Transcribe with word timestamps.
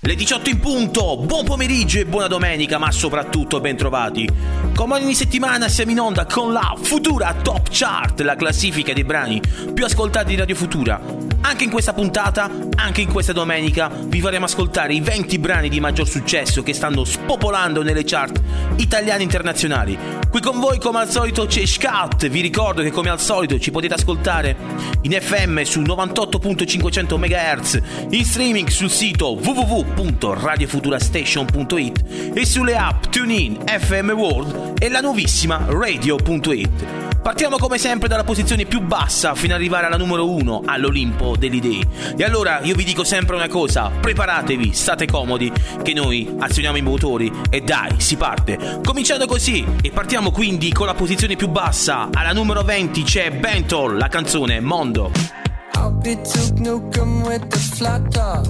le 0.00 0.14
18 0.14 0.48
in 0.48 0.58
punto, 0.58 1.18
buon 1.18 1.44
pomeriggio 1.44 1.98
e 1.98 2.06
buona 2.06 2.26
domenica, 2.26 2.78
ma 2.78 2.90
soprattutto 2.90 3.60
ben 3.60 3.76
trovati. 3.76 4.26
Come 4.74 4.94
ogni 4.94 5.14
settimana 5.14 5.68
siamo 5.68 5.90
in 5.90 6.00
onda 6.00 6.24
con 6.24 6.50
la 6.50 6.74
Futura 6.80 7.34
Top 7.42 7.68
Chart, 7.70 8.18
la 8.22 8.36
classifica 8.36 8.94
dei 8.94 9.04
brani 9.04 9.38
più 9.74 9.84
ascoltati 9.84 10.28
di 10.28 10.36
Radio 10.36 10.54
Futura. 10.54 10.98
Anche 11.42 11.64
in 11.64 11.70
questa 11.70 11.92
puntata, 11.92 12.50
anche 12.76 13.02
in 13.02 13.12
questa 13.12 13.34
domenica, 13.34 13.90
vi 13.92 14.20
faremo 14.20 14.46
ascoltare 14.46 14.94
i 14.94 15.00
20 15.00 15.38
brani 15.38 15.68
di 15.68 15.78
maggior 15.78 16.08
successo 16.08 16.62
che 16.62 16.72
stanno 16.72 17.04
spopolando 17.04 17.82
nelle 17.82 18.04
chart 18.04 18.40
italiane 18.76 19.20
e 19.20 19.24
internazionali. 19.24 19.98
Qui 20.30 20.40
con 20.40 20.58
voi 20.58 20.78
come 20.78 21.00
al 21.00 21.10
solito 21.10 21.44
c'è 21.44 21.66
Scat, 21.66 22.28
vi 22.28 22.40
ricordo 22.40 22.80
che 22.80 22.90
come 22.90 23.10
al 23.10 23.20
solito 23.20 23.58
ci 23.58 23.70
potete 23.70 23.92
ascoltare 23.94 24.56
in 25.02 25.12
FM 25.12 25.60
su 25.62 25.80
98.500 25.82 27.18
MHz 27.18 27.41
MHz, 27.42 27.80
in 28.10 28.24
streaming 28.24 28.68
sul 28.68 28.90
sito 28.90 29.32
www.radiofuturastation.it 29.32 32.04
e 32.34 32.46
sulle 32.46 32.76
app 32.76 33.06
TuneIn, 33.06 33.64
FM 33.66 34.10
World 34.10 34.80
e 34.80 34.88
la 34.88 35.00
nuovissima 35.00 35.64
Radio.it. 35.68 37.10
Partiamo 37.20 37.56
come 37.56 37.78
sempre 37.78 38.06
dalla 38.08 38.22
posizione 38.24 38.64
più 38.64 38.80
bassa 38.80 39.34
fino 39.34 39.54
ad 39.54 39.60
arrivare 39.60 39.86
alla 39.86 39.96
numero 39.96 40.28
1 40.28 40.62
all'Olimpo 40.66 41.36
delle 41.36 41.56
idee. 41.56 41.82
E 42.16 42.24
allora 42.24 42.60
io 42.62 42.74
vi 42.74 42.84
dico 42.84 43.04
sempre 43.04 43.36
una 43.36 43.48
cosa, 43.48 43.90
preparatevi, 43.90 44.72
state 44.72 45.06
comodi, 45.06 45.52
che 45.82 45.92
noi 45.92 46.34
azioniamo 46.38 46.78
i 46.78 46.82
motori 46.82 47.30
e 47.48 47.60
dai, 47.60 48.00
si 48.00 48.16
parte. 48.16 48.80
Cominciando 48.84 49.26
così 49.26 49.64
e 49.80 49.90
partiamo 49.90 50.32
quindi 50.32 50.72
con 50.72 50.86
la 50.86 50.94
posizione 50.94 51.36
più 51.36 51.48
bassa, 51.48 52.08
alla 52.12 52.32
numero 52.32 52.62
20 52.62 53.02
c'è 53.02 53.30
Bentol, 53.30 53.98
la 53.98 54.08
canzone 54.08 54.58
Mondo. 54.60 55.51
Hope 55.76 56.04
be 56.04 56.14
took 56.16 56.56
Nukem 56.64 57.24
with 57.26 57.50
the 57.50 57.58
flat 57.76 58.10
top. 58.12 58.46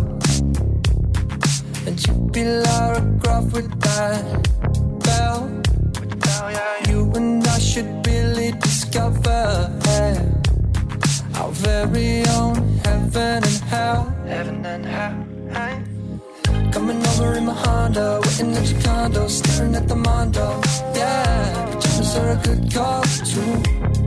And 1.86 2.06
you 2.06 2.14
be 2.32 2.44
Lara 2.44 3.02
Croft 3.20 3.52
with 3.52 3.70
that 3.80 4.48
bell. 5.04 5.50
You 6.88 7.10
and 7.14 7.46
I 7.46 7.58
should 7.58 8.06
really 8.06 8.52
discover 8.52 9.70
yeah, 9.86 11.40
our 11.40 11.50
very 11.50 12.24
own 12.38 12.56
heaven 12.84 13.42
and 13.44 13.62
hell. 13.72 14.04
Heaven 14.26 14.66
and 14.66 14.84
hell. 14.86 15.26
Coming 16.72 17.06
over 17.06 17.34
in 17.34 17.44
my 17.46 17.52
Honda, 17.52 18.20
waiting 18.24 18.56
at 18.56 18.70
your 18.70 18.80
condo, 18.80 19.28
staring 19.28 19.74
at 19.74 19.88
the 19.88 19.96
Mondo. 19.96 20.60
Yeah, 20.94 21.66
pajamas 21.66 22.16
are 22.16 22.30
a 22.30 22.36
good 22.36 22.72
call 22.72 23.02
too. 23.02 24.01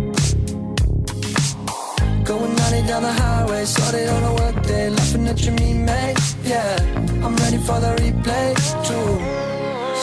90 2.71 2.87
down 2.87 3.03
the 3.03 3.13
highway, 3.13 3.63
started 3.65 4.09
on 4.09 4.23
a 4.23 4.33
work 4.33 4.65
day, 4.65 4.89
laughing 4.89 5.27
at 5.27 5.39
your 5.45 5.53
mean 5.53 5.85
mate. 5.85 6.17
Yeah, 6.43 6.75
I'm 7.23 7.35
ready 7.35 7.57
for 7.57 7.79
the 7.79 7.93
replay 8.01 8.55
too. 8.87 9.11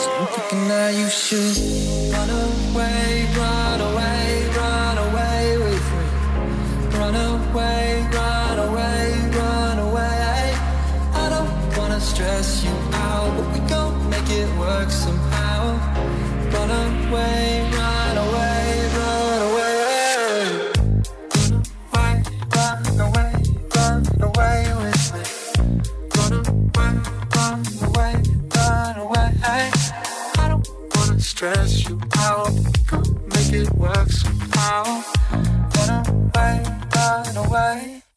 So 0.01 0.09
I'm 0.19 0.27
thinking 0.29 0.69
that 0.69 0.95
you 0.95 1.09
should 1.09 2.13
run 2.13 2.31
away, 2.31 3.27
run 3.37 3.62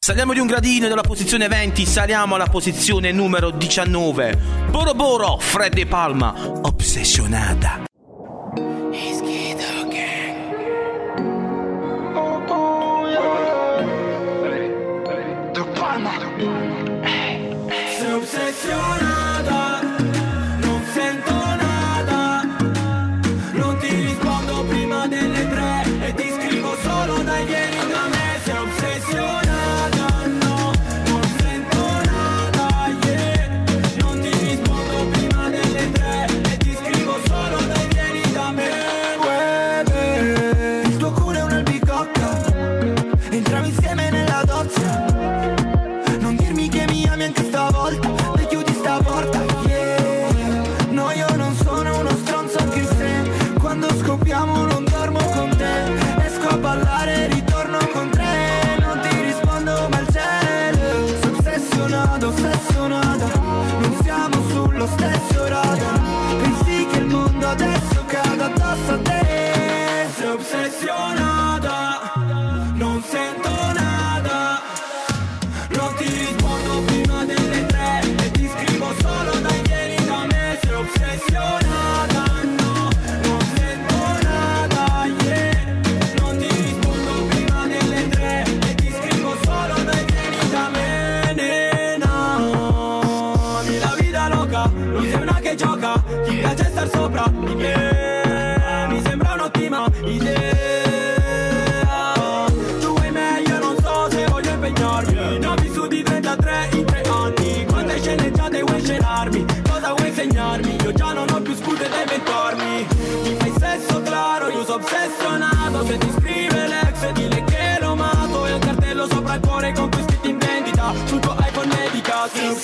Saliamo 0.05 0.33
di 0.33 0.39
un 0.39 0.45
gradino 0.45 0.87
dalla 0.87 1.01
posizione 1.01 1.47
20, 1.47 1.83
saliamo 1.83 2.35
alla 2.35 2.45
posizione 2.45 3.11
numero 3.11 3.49
19. 3.49 4.37
Boro 4.69 4.93
Boro, 4.93 5.37
Fred 5.39 5.75
e 5.79 5.87
Palma, 5.87 6.31
ossessionata. 6.61 7.94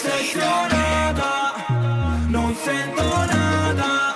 ossessionata, 0.04 1.54
non 2.30 2.56
sento 2.56 3.04
nada. 3.04 4.16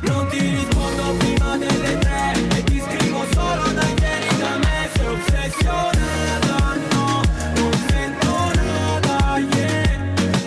Non 0.00 0.26
ti 0.28 0.38
rispondo 0.38 1.14
prima 1.18 1.56
delle 1.58 1.98
tre 1.98 2.32
e 2.56 2.64
ti 2.64 2.80
scrivo 2.80 3.26
solo 3.32 3.72
dai 3.72 3.94
ieri 4.00 4.36
da 4.38 4.56
me. 4.56 4.88
Sei 4.94 5.06
ossessionata, 5.06 6.56
non 7.56 7.72
sento 7.88 8.30
nada. 8.54 9.38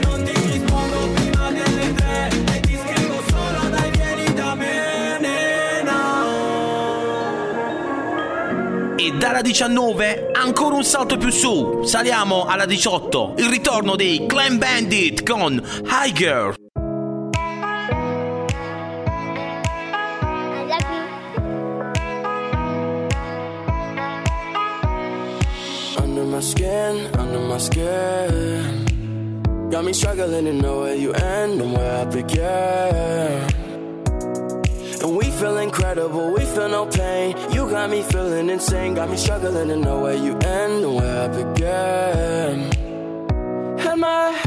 Non 0.02 0.24
ti 0.24 0.34
prima 1.14 1.52
delle 1.52 1.94
tre 1.94 2.30
e 2.56 2.60
ti 2.62 2.80
scrivo 2.84 3.22
solo 3.30 3.70
da 3.70 3.86
ieri 3.86 4.34
da 4.34 4.56
me. 4.56 4.72
E 8.96 9.12
dalla 9.12 9.42
19 9.42 10.32
ancora 10.44 10.75
un 10.75 10.84
salto 10.84 11.18
più 11.18 11.30
su. 11.30 11.84
Saliamo 11.84 12.45
alla 12.45 12.66
18. 12.66 13.36
Il 13.38 13.48
ritorno 13.48 13.95
dei 13.95 14.25
Clan 14.25 14.57
Bandit 14.57 15.24
con 15.24 15.62
High 15.86 16.13
Girl. 16.13 16.56
my 26.34 26.40
skin, 26.40 27.10
under 27.19 27.39
my 27.42 27.60
skin. 27.60 28.86
Got 29.69 29.86
me 29.86 29.94
struggling 29.94 30.46
to 30.46 30.54
know 30.54 30.80
where 30.81 30.96
you 30.96 31.13
end 31.13 31.62
and 31.62 31.74
where 31.74 32.01
I 32.01 32.06
begin. 32.06 33.53
feel 35.44 35.57
incredible, 35.57 36.31
we 36.31 36.45
feel 36.45 36.69
no 36.69 36.86
pain. 36.86 37.36
You 37.51 37.69
got 37.69 37.90
me 37.90 38.01
feeling 38.01 38.50
insane, 38.50 38.94
got 38.94 39.10
me 39.10 39.18
struggling 39.18 39.68
to 39.68 39.75
know 39.75 40.00
where 40.00 40.16
you 40.16 40.38
end 40.38 40.86
and 40.86 40.95
where 40.95 41.24
I 41.24 41.28
begin. 41.28 42.72
Am 43.92 44.04
I? 44.06 44.43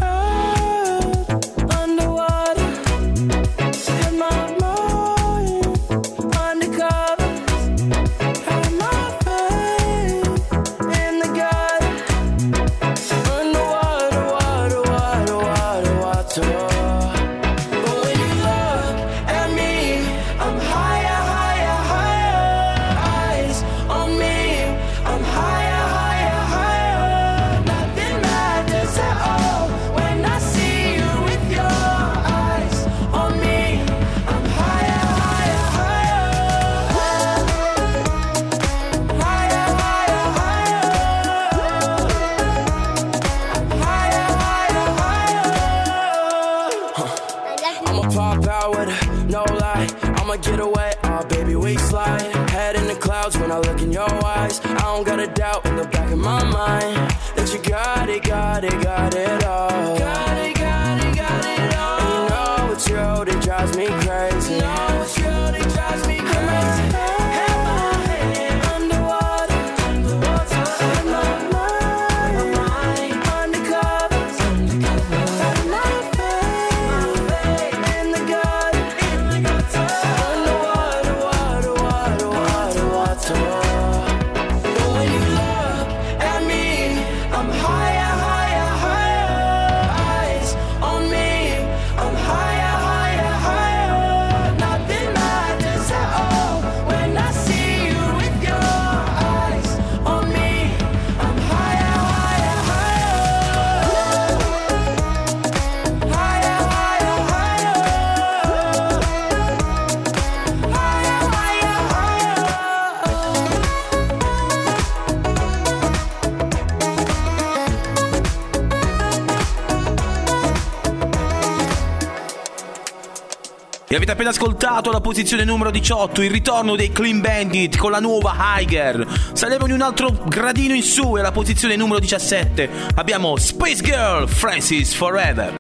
Avete 123.97 124.13
appena 124.13 124.29
ascoltato 124.29 124.93
la 124.93 125.01
posizione 125.01 125.43
numero 125.45 125.71
18, 125.71 126.21
il 126.21 126.31
ritorno 126.31 126.77
dei 126.77 126.93
Clean 126.93 127.23
Bandit 127.23 127.79
con 127.79 127.91
la 127.91 127.99
nuova 127.99 128.37
Higher. 128.59 129.07
Saliamo 129.33 129.65
di 129.65 129.73
un 129.73 129.81
altro 129.81 130.11
gradino 130.27 130.75
in 130.75 130.83
su 130.83 131.17
e 131.17 131.21
alla 131.21 131.33
posizione 131.33 131.77
numero 131.77 131.99
17 131.99 132.69
abbiamo 132.97 133.37
Space 133.39 133.83
Girl 133.83 134.29
Francis 134.29 134.93
Forever. 134.93 135.57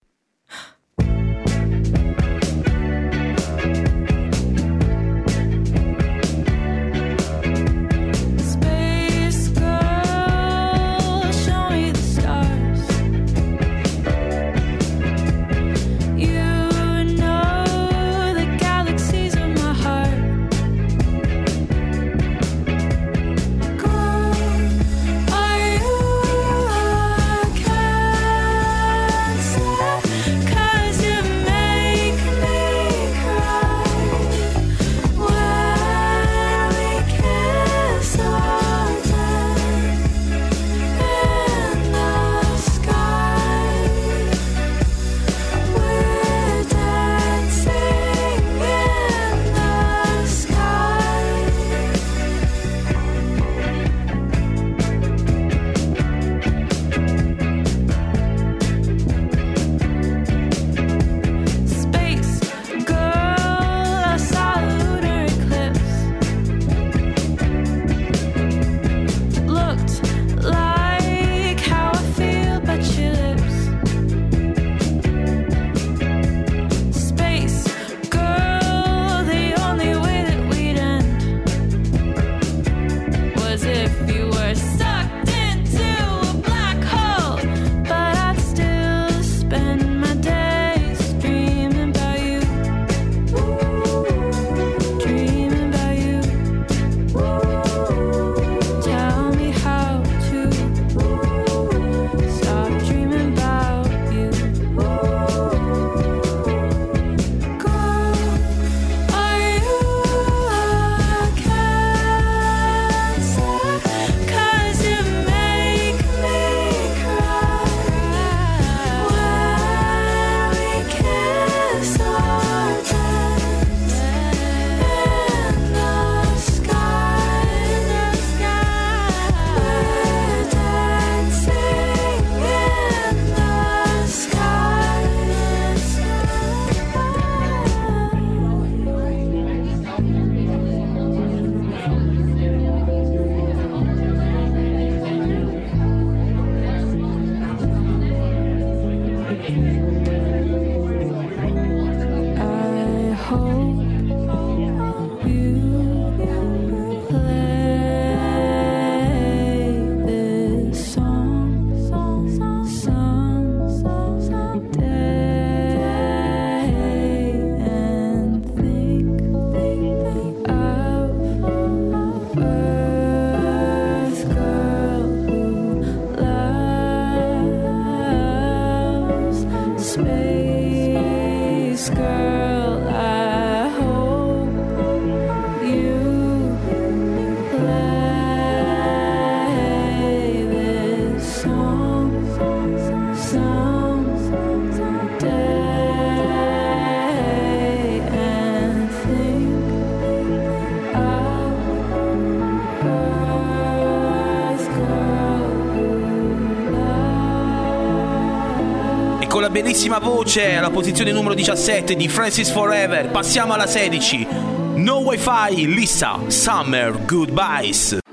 bellissima 209.62 209.98
voce 209.98 210.54
alla 210.54 210.68
posizione 210.68 211.12
numero 211.12 211.32
17 211.32 211.96
di 211.96 212.08
Francis 212.08 212.50
Forever. 212.50 213.10
Passiamo 213.10 213.54
alla 213.54 213.66
16. 213.66 214.26
No 214.74 214.96
Wi-Fi, 214.98 215.66
Lisa, 215.72 216.18
Summer 216.28 216.92
Goodbyes. 217.06 218.05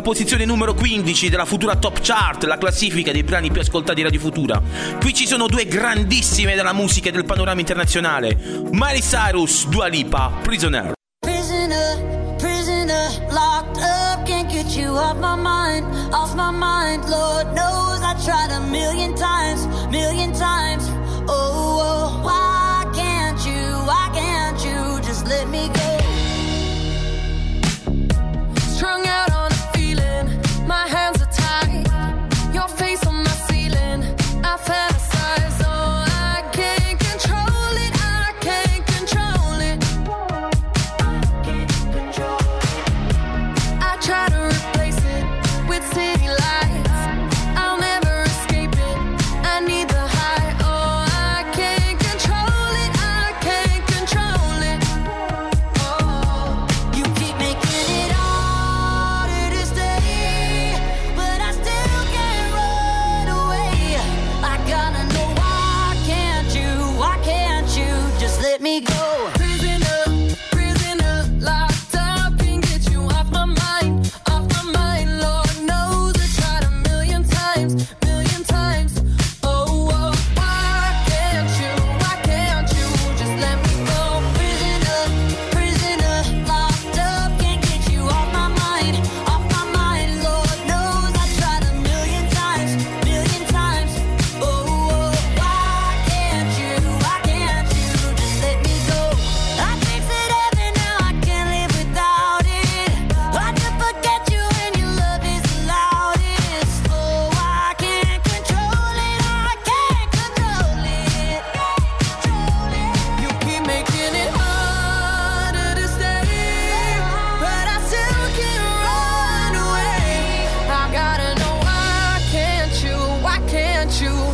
alla 0.00 0.02
posizione 0.02 0.46
numero 0.46 0.72
15 0.72 1.28
della 1.28 1.44
Futura 1.44 1.76
Top 1.76 2.00
Chart, 2.00 2.44
la 2.44 2.56
classifica 2.56 3.12
dei 3.12 3.22
brani 3.22 3.50
più 3.50 3.60
ascoltati 3.60 3.96
di 3.96 4.02
Radio 4.02 4.18
Futura. 4.18 4.60
Qui 4.98 5.12
ci 5.12 5.26
sono 5.26 5.46
due 5.46 5.66
grandissime 5.66 6.54
della 6.54 6.72
musica 6.72 7.10
e 7.10 7.12
del 7.12 7.26
panorama 7.26 7.60
internazionale, 7.60 8.34
Miley 8.70 9.00
Cyrus, 9.00 9.68
Dua 9.68 9.86
Lipa, 9.86 10.32
Prisoner. 10.42 10.92
Prisoner, 11.20 12.34
prisoner, 12.38 13.10
locked 13.30 13.76
up, 13.82 14.24
can't 14.24 14.48
get 14.50 14.74
you 14.74 14.96
off 14.96 15.18
my 15.18 15.36
mind, 15.36 15.84
off 16.12 16.34
my 16.34 16.50
mind. 16.50 17.06
Lord 17.08 17.52
knows 17.52 18.00
I 18.00 18.14
tried 18.24 18.50
a 18.52 18.60
million 18.70 19.14
times, 19.14 19.66
million 19.90 20.32
times. 20.32 20.88
Oh, 21.28 21.78
oh, 21.78 22.22
wow. 22.24 22.49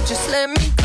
just 0.06 0.30
let 0.30 0.48
me 0.48 0.75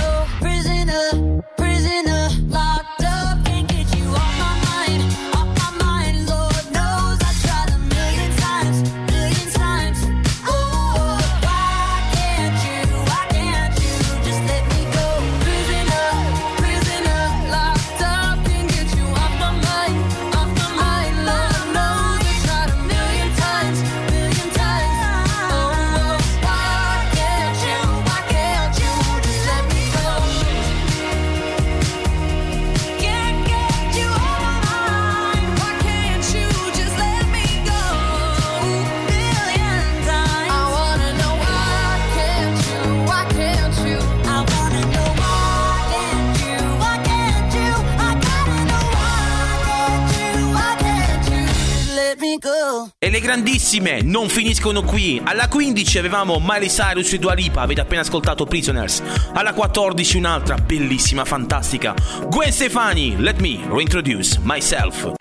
grandissime 53.22 54.02
non 54.02 54.28
finiscono 54.28 54.82
qui. 54.82 55.22
Alla 55.24 55.48
15 55.48 55.98
avevamo 56.00 56.40
Miley 56.42 56.68
Cyrus 56.68 57.14
e 57.14 57.20
Dua 57.20 57.34
Lipa, 57.34 57.62
avete 57.62 57.80
appena 57.80 58.02
ascoltato 58.02 58.46
Prisoners. 58.46 59.02
Alla 59.34 59.54
14 59.54 60.18
un'altra 60.18 60.56
bellissima, 60.56 61.24
fantastica. 61.24 61.94
Gwen 62.28 62.52
Stefani, 62.52 63.16
Let 63.18 63.40
Me 63.40 63.60
Reintroduce 63.70 64.40
Myself. 64.44 65.21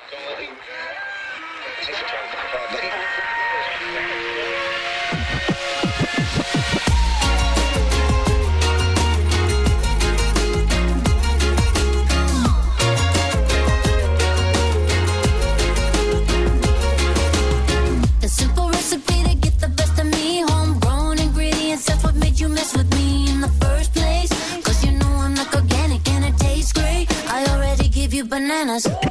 ganas. 28.61 29.10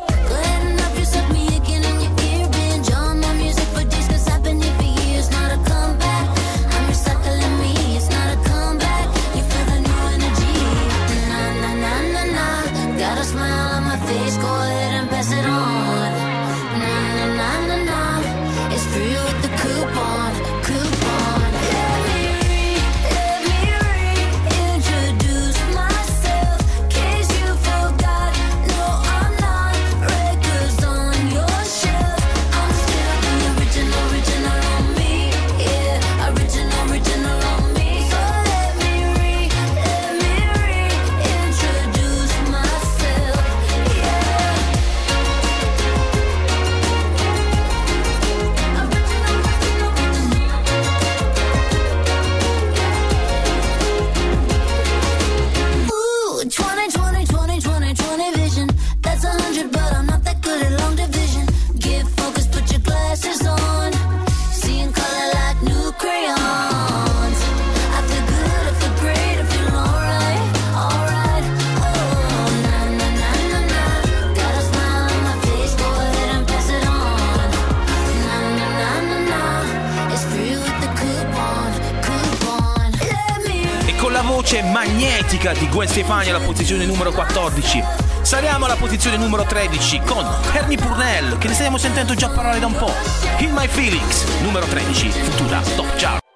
Miguel 85.79 85.96
Stefani 85.96 86.29
alla 86.29 86.46
posizione 86.46 86.85
numero 86.85 87.11
14. 87.13 87.81
Saliamo 88.22 88.65
alla 88.65 88.75
posizione 88.75 89.15
numero 89.15 89.44
13 89.44 90.01
con 90.01 90.25
Ernie 90.51 90.75
Purnell, 90.75 91.37
che 91.37 91.48
ne 91.48 91.53
stiamo 91.53 91.77
sentendo 91.77 92.15
già 92.15 92.27
parlare 92.27 92.59
da 92.59 92.65
un 92.65 92.75
po'. 92.75 92.92
In 93.37 93.51
My 93.53 93.68
Feelings, 93.68 94.25
numero 94.42 94.65
13, 94.65 95.09
futura 95.09 95.61
top 95.75 95.96
chart. 95.96 96.28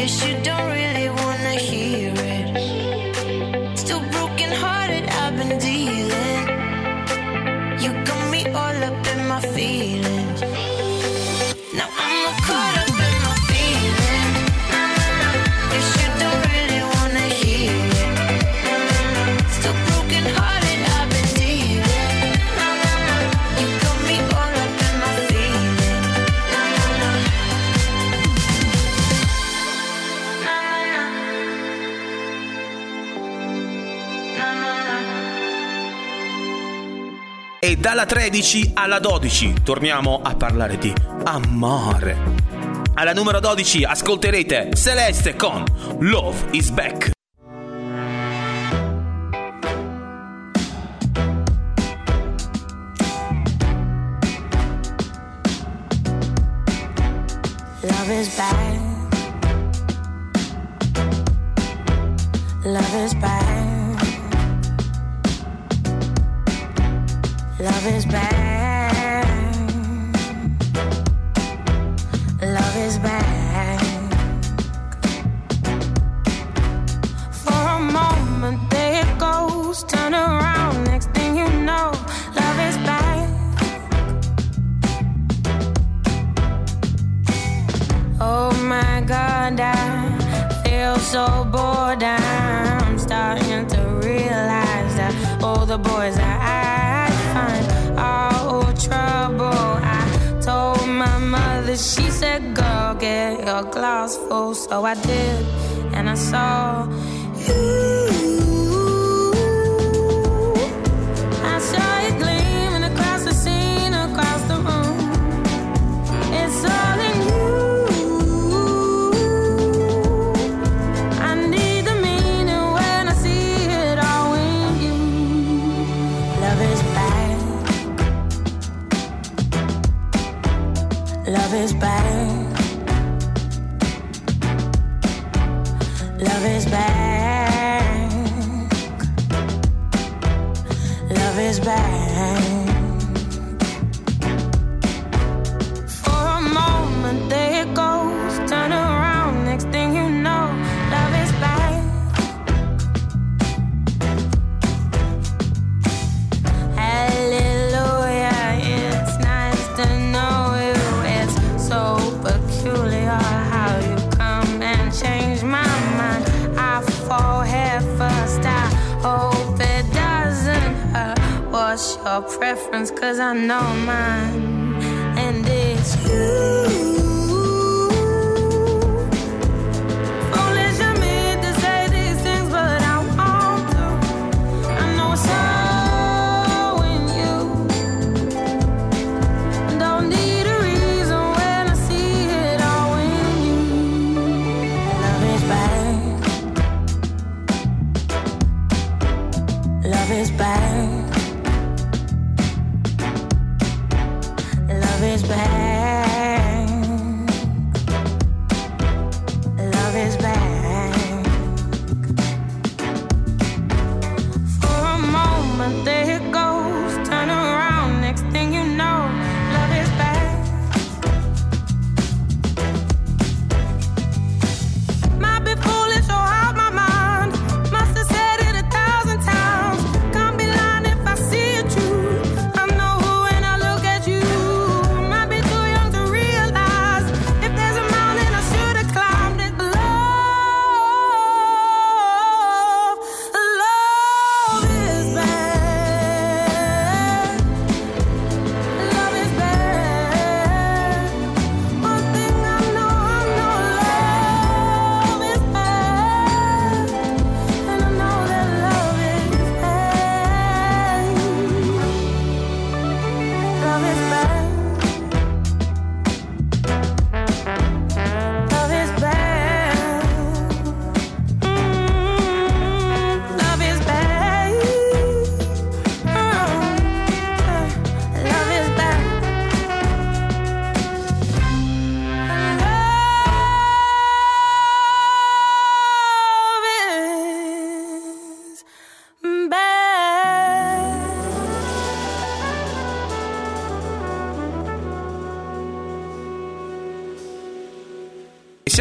Guess 0.00 0.26
you 0.26 0.34
don't 0.42 0.66
really 0.70 1.10
wanna 1.10 1.56
hear 1.56 2.14
it. 2.16 3.78
Still 3.78 4.00
broken 4.00 4.50
heart. 4.50 4.79
dalla 37.80 38.04
13 38.04 38.72
alla 38.74 38.98
12 38.98 39.62
torniamo 39.64 40.20
a 40.22 40.34
parlare 40.34 40.76
di 40.76 40.92
amore. 41.24 42.16
Alla 42.94 43.14
numero 43.14 43.40
12 43.40 43.84
ascolterete 43.84 44.70
Celeste 44.74 45.34
con 45.34 45.64
Love 46.00 46.48
is 46.50 46.68
Back. 46.68 47.19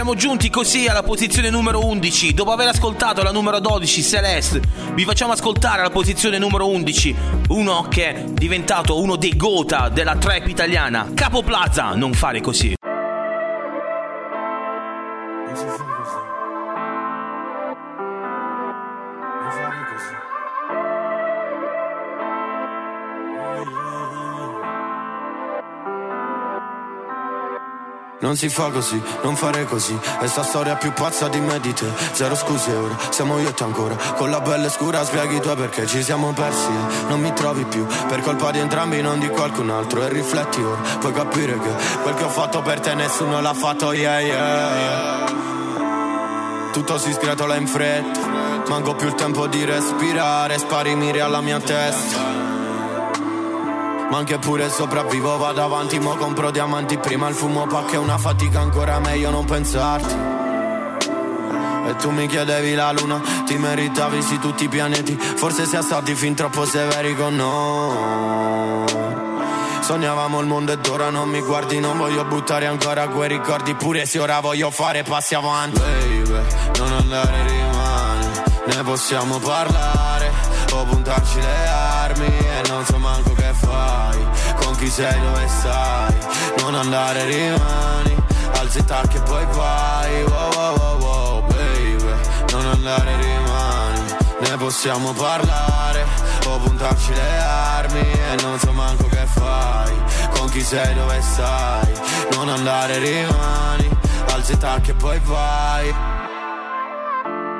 siamo 0.10 0.16
giunti 0.16 0.50
così 0.50 0.88
alla 0.88 1.04
posizione 1.04 1.52
numero 1.52 1.86
11. 1.86 2.34
Dopo 2.34 2.52
aver 2.52 2.70
ascoltato 2.70 3.22
la 3.22 3.32
numero 3.32 3.60
12, 3.60 4.02
Celeste, 4.02 4.60
vi 4.96 5.04
facciamo 5.04 5.34
ascoltare 5.34 5.84
la 5.84 5.92
posizione 5.92 6.40
numero 6.40 6.68
11. 6.68 7.16
Uno 7.50 7.86
che 7.88 8.16
è 8.16 8.24
diventato 8.24 9.00
uno 9.00 9.18
dei 9.18 9.36
gota 9.36 9.88
della 9.90 10.16
trap 10.16 10.48
italiana. 10.48 11.12
Capo 11.14 11.44
Plaza, 11.44 11.94
non 11.94 12.14
fare 12.14 12.42
così. 12.42 12.79
Non 28.22 28.36
si 28.36 28.50
fa 28.50 28.70
così, 28.70 29.02
non 29.24 29.38
fare 29.38 29.64
così. 29.64 29.98
È 30.20 30.28
sta 30.28 30.44
storia 30.44 30.76
più 30.76 30.92
pazza 30.92 31.30
di 31.30 31.40
me 31.40 31.56
e 31.56 31.60
di 31.62 31.72
te. 31.74 31.90
Zero 32.12 32.36
scuse 32.36 32.74
ora, 32.74 32.98
siamo 33.12 33.40
io 33.40 33.48
e 33.48 33.54
te 33.54 33.64
ancora. 33.64 33.96
Con 34.18 34.30
la 34.30 34.42
pelle 34.42 34.70
scura 34.70 35.06
spieghi 35.06 35.40
tuoi 35.40 35.56
perché 35.56 35.88
ci 35.88 36.04
siamo 36.04 36.34
persi. 36.34 36.68
E 36.68 37.08
non 37.08 37.22
mi 37.22 37.32
trovi 37.34 37.64
più 37.64 37.86
Per 37.86 38.20
colpa 38.22 38.52
di 38.52 38.60
entrambi, 38.60 39.02
non 39.02 39.20
di 39.20 39.30
qualcun 39.30 39.70
altro. 39.70 40.04
E 40.04 40.10
rifletti 40.10 40.62
ora, 40.62 40.82
puoi 41.00 41.14
capire 41.14 41.58
che 41.60 41.70
Quel 42.02 42.16
che 42.16 42.24
ho 42.26 42.30
fatto 42.30 42.62
per 42.62 42.82
te 42.82 42.94
nessuno 42.94 43.40
l'ha 43.40 43.54
fatto, 43.54 43.94
yeah 43.94 44.20
yeah 44.20 45.26
Tutto 46.74 46.98
si 46.98 47.14
sgretola 47.14 47.56
in 47.56 47.68
fretta. 47.68 48.20
Manco 48.68 48.96
più 48.96 49.08
il 49.08 49.16
tempo 49.16 49.48
di 49.48 49.64
respirare 49.64 50.58
Spari 50.58 50.94
miri 50.96 51.22
alla 51.22 51.40
mia 51.40 51.60
testa 51.60 52.49
ma 54.10 54.18
anche 54.18 54.38
pure 54.40 54.70
sopravvivo 54.70 55.38
vado 55.38 55.64
avanti 55.64 56.00
Mo 56.00 56.16
compro 56.16 56.52
diamanti. 56.52 56.98
Prima 56.98 57.28
il 57.28 57.36
fumo 57.36 57.66
pa' 57.68 57.86
che 57.86 57.96
è 57.96 57.98
una 57.98 58.18
fatica 58.18 58.60
ancora 58.60 59.00
meglio 59.00 59.30
non 59.30 59.46
pensarti. 59.46 60.16
E 61.88 61.96
tu 61.96 62.12
mi 62.12 62.28
chiedevi 62.28 62.76
la 62.76 62.92
luna 62.92 63.22
Ti 63.46 63.58
meritavi 63.58 64.22
sì 64.22 64.40
tutti 64.40 64.66
i 64.66 64.68
pianeti. 64.68 65.16
Forse 65.16 65.66
siamo 65.66 65.86
stati 65.86 66.14
fin 66.16 66.36
troppo 66.36 66.66
severi 66.66 67.16
con 67.16 67.36
noi. 67.36 68.98
Sognavamo 69.82 70.40
il 70.40 70.46
mondo 70.46 70.72
ed 70.72 70.86
ora 70.86 71.10
non 71.10 71.30
mi 71.30 71.42
guardi 71.42 71.80
Non 71.80 71.98
voglio 71.98 72.24
buttare 72.26 72.68
ancora 72.68 73.08
quei 73.08 73.30
ricordi. 73.30 73.74
Pure 73.76 74.06
se 74.06 74.20
ora 74.20 74.40
voglio 74.40 74.70
fare 74.72 75.04
passi 75.04 75.36
avanti. 75.36 75.80
Baby, 75.80 76.42
non 76.78 76.94
andare 76.94 77.48
rimani 77.48 78.28
Ne 78.66 78.84
possiamo 78.84 79.38
parlare. 79.40 80.32
O 80.72 80.84
puntarci 80.84 81.40
le 81.40 81.68
armi 81.68 82.28
E 82.28 82.68
non 82.68 82.86
so 82.86 82.98
manco 83.00 83.34
che 83.34 83.50
Con 83.69 83.69
chi 84.80 84.90
sei 84.90 85.20
dove 85.20 85.46
stai? 85.48 86.16
Non 86.60 86.74
andare 86.74 87.26
rimani. 87.26 88.16
Alzi 88.60 88.84
tacco 88.86 89.18
e 89.18 89.22
poi 89.22 89.46
vai. 89.52 90.24
Wow 90.24 90.54
wow 90.54 90.78
wow 90.78 91.00
wow 91.00 91.42
baby. 91.48 92.14
Non 92.52 92.66
andare 92.66 93.16
rimani. 93.18 94.16
Ne 94.40 94.58
possiamo 94.58 95.12
parlare. 95.12 96.06
O 96.46 96.58
puntarci 96.58 97.14
le 97.14 97.38
armi 97.38 98.00
E 98.00 98.42
non 98.42 98.58
so 98.58 98.72
manco 98.72 99.08
che 99.08 99.26
fai. 99.26 99.94
Con 100.32 100.50
chi 100.50 100.62
sei 100.62 100.94
dove 100.94 101.22
stai? 101.22 101.92
Non 102.36 102.48
andare 102.48 103.00
rimani. 103.00 103.90
Alzi 104.32 104.58
tacco 104.58 104.92
e 104.92 104.94
poi 104.94 105.20
vai. 105.26 105.94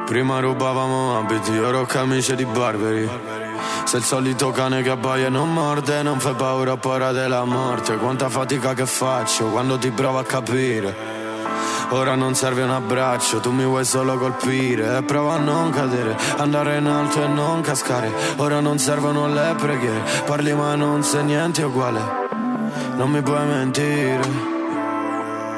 Prima 0.06 0.40
rubavamo 0.40 1.20
abiti, 1.20 1.56
ora 1.58 1.80
ho 1.80 1.86
camicie 1.86 2.36
di 2.36 2.46
barberi. 2.46 3.49
Se 3.84 3.98
il 3.98 4.04
solito 4.04 4.52
cane 4.52 4.82
che 4.82 4.90
abbaia 4.90 5.28
e 5.28 5.30
non 5.30 5.52
morde, 5.52 6.02
non 6.04 6.20
fai 6.20 6.34
paura, 6.34 6.74
ho 6.74 6.78
paura 6.78 7.12
della 7.12 7.44
morte. 7.44 7.98
Quanta 7.98 8.30
fatica 8.30 8.74
che 8.74 8.86
faccio 8.86 9.46
quando 9.46 9.78
ti 9.78 9.90
provo 9.92 10.20
a 10.20 10.24
capire. 10.24 11.18
Ora 11.92 12.14
non 12.14 12.36
serve 12.36 12.62
un 12.62 12.70
abbraccio, 12.70 13.40
tu 13.40 13.52
mi 13.52 13.66
vuoi 13.66 13.84
solo 13.84 14.16
colpire. 14.18 14.98
E 14.98 15.02
prova 15.02 15.34
a 15.34 15.38
non 15.38 15.72
cadere, 15.72 16.16
andare 16.38 16.78
in 16.78 16.86
alto 16.86 17.24
e 17.24 17.28
non 17.28 17.62
cascare. 17.62 18.12
Ora 18.36 18.60
non 18.60 18.78
servono 18.78 19.28
le 19.28 19.56
preghiere, 19.58 20.04
parli 20.26 20.54
ma 20.54 20.76
non 20.76 21.04
sei 21.04 21.24
niente 21.24 21.64
uguale. 21.64 22.28
Non 22.96 23.10
mi 23.10 23.22
puoi 23.24 23.44
mentire, 23.44 24.22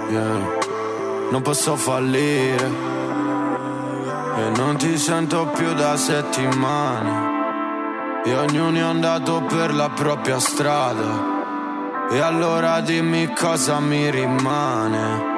yeah. 0.09 0.57
non 1.31 1.41
posso 1.41 1.75
fallire. 1.75 2.89
E 4.37 4.49
non 4.55 4.77
ti 4.77 4.97
sento 4.97 5.47
più 5.47 5.73
da 5.73 5.97
settimane 5.97 7.30
E 8.23 8.35
ognuno 8.35 8.77
è 8.77 8.81
andato 8.81 9.41
per 9.41 9.73
la 9.73 9.89
propria 9.89 10.39
strada. 10.39 12.09
E 12.11 12.19
allora 12.19 12.79
dimmi 12.79 13.33
cosa 13.33 13.79
mi 13.79 14.11
rimane. 14.11 15.29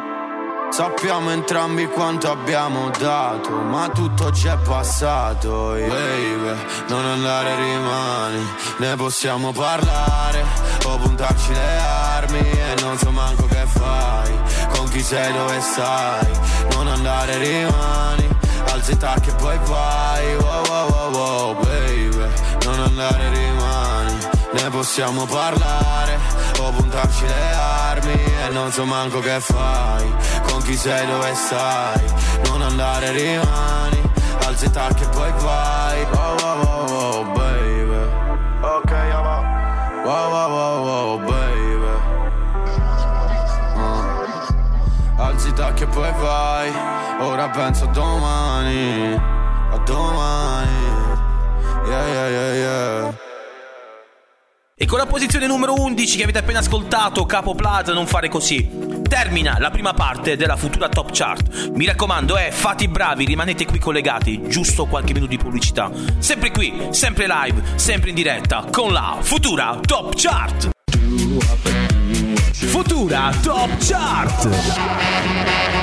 Sappiamo 0.69 1.29
entrambi 1.29 1.85
quanto 1.85 2.31
abbiamo 2.31 2.89
dato 2.97 3.51
Ma 3.51 3.89
tutto 3.89 4.31
c'è 4.31 4.57
passato 4.57 5.75
yeah. 5.75 5.87
Baby, 5.87 6.59
non 6.87 7.05
andare 7.05 7.55
rimani 7.55 8.43
Ne 8.77 8.95
possiamo 8.95 9.51
parlare. 9.51 10.43
O 10.85 10.97
puntarci 10.97 11.53
le 11.53 11.77
armi 11.77 12.39
E 12.39 12.81
non 12.81 12.97
so 12.97 13.11
manco 13.11 13.45
che 13.45 13.63
fai. 13.67 14.35
Con 14.75 14.89
chi 14.89 15.01
sei 15.03 15.31
dove 15.31 15.61
stai? 15.61 16.31
Non 16.71 16.87
andare 16.87 17.37
rimani 17.37 18.27
Alzi 18.71 18.97
tacco 18.97 19.29
e 19.29 19.33
poi 19.33 19.59
vai. 19.65 20.35
Wow 20.37 20.65
wow 20.65 20.89
wow 20.89 21.11
wow 21.11 21.53
baby 21.63 22.52
Non 22.65 22.79
andare 22.79 23.29
rimani 23.29 24.17
Ne 24.53 24.69
possiamo 24.69 25.25
parlare. 25.25 26.19
O 26.59 26.71
puntarci 26.71 27.25
le 27.25 27.53
armi 27.53 28.23
E 28.45 28.49
non 28.51 28.71
so 28.71 28.85
manco 28.85 29.19
che 29.19 29.39
fai. 29.39 30.13
Con 30.47 30.61
chi 30.61 30.75
sei 30.75 31.05
dove 31.05 31.33
stai? 31.35 32.05
Non 32.45 32.61
andare 32.61 33.11
rimani 33.11 34.11
Alzi 34.45 34.69
tacco 34.69 35.03
e 35.03 35.07
poi 35.07 35.31
vai. 35.39 36.05
Wow 36.11 36.37
wow 36.41 36.63
wow 36.63 36.89
wow 36.89 37.33
baby. 37.33 37.95
Ok 38.61 38.91
va. 38.91 39.37
Wow 40.05 40.29
wow 40.29 40.49
wow 40.51 40.85
wow 40.85 41.17
baby. 41.17 41.93
Uh. 43.75 45.21
Alzi 45.21 45.53
tacco 45.53 45.83
e 45.83 45.87
poi 45.87 46.11
vai. 46.19 46.71
Ora 47.21 47.49
penso 47.49 47.85
a 47.85 47.87
domani, 47.87 49.19
a 49.71 49.77
domani. 49.77 50.92
Yeah, 51.93 52.07
yeah, 52.07 52.27
yeah, 52.27 52.55
yeah. 52.55 53.13
E 54.75 54.87
con 54.87 54.97
la 54.97 55.05
posizione 55.05 55.45
numero 55.45 55.75
11 55.75 56.17
che 56.17 56.23
avete 56.23 56.39
appena 56.39 56.57
ascoltato, 56.57 57.23
Capo 57.27 57.53
Plaza, 57.53 57.93
non 57.93 58.07
fare 58.07 58.29
così. 58.29 58.67
Termina 59.07 59.59
la 59.59 59.69
prima 59.69 59.93
parte 59.93 60.35
della 60.35 60.55
futura 60.55 60.89
top 60.89 61.11
chart. 61.11 61.69
Mi 61.69 61.85
raccomando, 61.85 62.35
eh, 62.35 62.51
fate 62.51 62.85
i 62.85 62.87
bravi, 62.87 63.25
rimanete 63.25 63.65
qui 63.65 63.77
collegati, 63.77 64.41
giusto 64.47 64.87
qualche 64.87 65.13
minuto 65.13 65.29
di 65.29 65.37
pubblicità. 65.37 65.91
Sempre 66.17 66.49
qui, 66.49 66.87
sempre 66.89 67.27
live, 67.27 67.61
sempre 67.75 68.09
in 68.09 68.15
diretta, 68.15 68.65
con 68.71 68.91
la 68.91 69.17
futura 69.21 69.77
top 69.79 70.15
chart. 70.15 70.69
Futura 72.53 73.31
top 73.43 73.69
chart. 73.77 75.82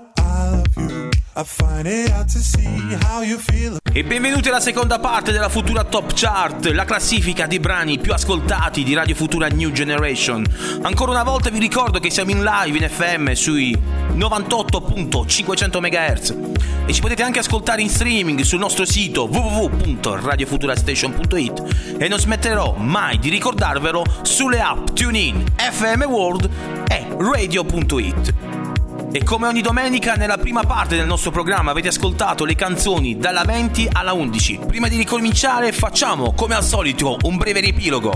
E 3.93 4.03
benvenuti 4.03 4.49
alla 4.49 4.59
seconda 4.59 4.99
parte 4.99 5.31
della 5.31 5.47
Futura 5.47 5.85
Top 5.85 6.11
Chart, 6.13 6.65
la 6.71 6.83
classifica 6.83 7.47
dei 7.47 7.61
brani 7.61 7.99
più 7.99 8.11
ascoltati 8.11 8.83
di 8.83 8.93
Radio 8.93 9.15
Futura 9.15 9.47
New 9.47 9.71
Generation. 9.71 10.43
Ancora 10.81 11.11
una 11.11 11.23
volta 11.23 11.49
vi 11.49 11.59
ricordo 11.59 11.99
che 11.99 12.09
siamo 12.09 12.31
in 12.31 12.43
live 12.43 12.77
in 12.77 12.89
FM 12.89 13.31
sui 13.31 13.71
98.500 13.71 15.79
MHz 15.79 16.35
e 16.85 16.93
ci 16.93 16.99
potete 16.99 17.23
anche 17.23 17.39
ascoltare 17.39 17.81
in 17.81 17.89
streaming 17.89 18.41
sul 18.41 18.59
nostro 18.59 18.83
sito 18.83 19.29
www.radiofuturastation.it 19.31 21.95
e 21.97 22.09
non 22.09 22.19
smetterò 22.19 22.73
mai 22.73 23.19
di 23.19 23.29
ricordarvelo 23.29 24.03
sulle 24.23 24.59
app 24.59 24.89
TuneIn, 24.89 25.45
FM 25.55 26.03
World 26.03 26.49
e 26.89 27.07
Radio.it. 27.17 28.60
E 29.13 29.23
come 29.23 29.47
ogni 29.47 29.61
domenica 29.61 30.13
nella 30.13 30.37
prima 30.37 30.63
parte 30.63 30.95
del 30.95 31.05
nostro 31.05 31.31
programma 31.31 31.71
avete 31.71 31.89
ascoltato 31.89 32.45
le 32.45 32.55
canzoni 32.55 33.17
dalla 33.17 33.43
20 33.43 33.89
alla 33.91 34.13
11. 34.13 34.59
Prima 34.67 34.87
di 34.87 34.95
ricominciare 34.95 35.73
facciamo 35.73 36.33
come 36.33 36.55
al 36.55 36.63
solito 36.63 37.17
un 37.23 37.35
breve 37.35 37.59
riepilogo. 37.59 38.13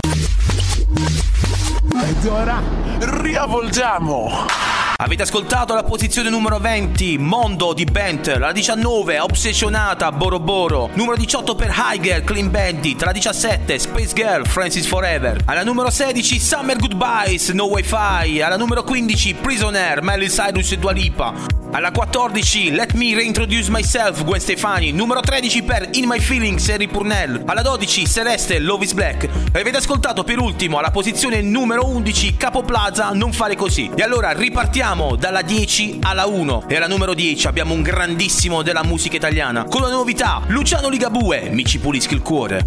Ed 2.02 2.26
ora 2.26 2.62
riavvolgiamo. 2.98 4.85
Avete 4.98 5.24
ascoltato 5.24 5.74
la 5.74 5.82
posizione 5.82 6.30
numero 6.30 6.58
20, 6.58 7.18
Mondo 7.18 7.74
di 7.74 7.84
Bent, 7.84 8.34
la 8.38 8.50
19, 8.50 9.18
Obsessionata, 9.18 10.10
Boro 10.10 10.40
Boro, 10.40 10.88
numero 10.94 11.16
18 11.18 11.54
per 11.54 11.70
Higher, 11.76 12.24
Clean 12.24 12.50
Bandit, 12.50 13.02
la 13.02 13.12
17, 13.12 13.78
Space 13.78 14.14
Girl, 14.14 14.46
Francis 14.46 14.86
Forever, 14.86 15.42
alla 15.44 15.64
numero 15.64 15.90
16, 15.90 16.40
Summer 16.40 16.78
Goodbyes, 16.78 17.50
No 17.50 17.64
Wi-Fi, 17.64 18.40
alla 18.40 18.56
numero 18.56 18.84
15, 18.84 19.34
Prisoner, 19.34 20.00
Miley 20.00 20.30
Cyrus 20.30 20.72
e 20.72 20.78
Dua 20.78 20.92
Lipa, 20.92 21.34
Alla 21.76 21.90
14 21.90 22.70
Let 22.70 22.94
Me 22.94 23.14
Reintroduce 23.14 23.70
Myself 23.70 24.24
Gwen 24.24 24.40
Stefani. 24.40 24.92
Numero 24.92 25.20
13 25.20 25.62
per 25.62 25.90
In 25.92 26.06
My 26.08 26.18
Feelings 26.18 26.66
Harry 26.70 26.86
Purnell. 26.86 27.42
Alla 27.44 27.60
12 27.60 28.06
Celeste 28.06 28.58
Love 28.60 28.84
is 28.84 28.94
Black. 28.94 29.24
E 29.52 29.60
avete 29.60 29.76
ascoltato 29.76 30.24
per 30.24 30.38
ultimo 30.38 30.78
alla 30.78 30.90
posizione 30.90 31.42
numero 31.42 31.86
11 31.86 32.38
Capo 32.38 32.62
Plaza 32.62 33.10
Non 33.10 33.30
fare 33.30 33.56
così. 33.56 33.90
E 33.94 34.02
allora 34.02 34.32
ripartiamo 34.32 35.16
dalla 35.16 35.42
10 35.42 35.98
alla 36.00 36.24
1. 36.24 36.64
E 36.66 36.76
alla 36.76 36.88
numero 36.88 37.12
10 37.12 37.46
abbiamo 37.46 37.74
un 37.74 37.82
grandissimo 37.82 38.62
della 38.62 38.82
musica 38.82 39.16
italiana. 39.16 39.64
Con 39.64 39.82
la 39.82 39.90
novità 39.90 40.44
Luciano 40.46 40.88
Ligabue 40.88 41.50
Mi 41.50 41.66
ci 41.66 41.78
pulischi 41.78 42.14
il 42.14 42.22
cuore. 42.22 42.64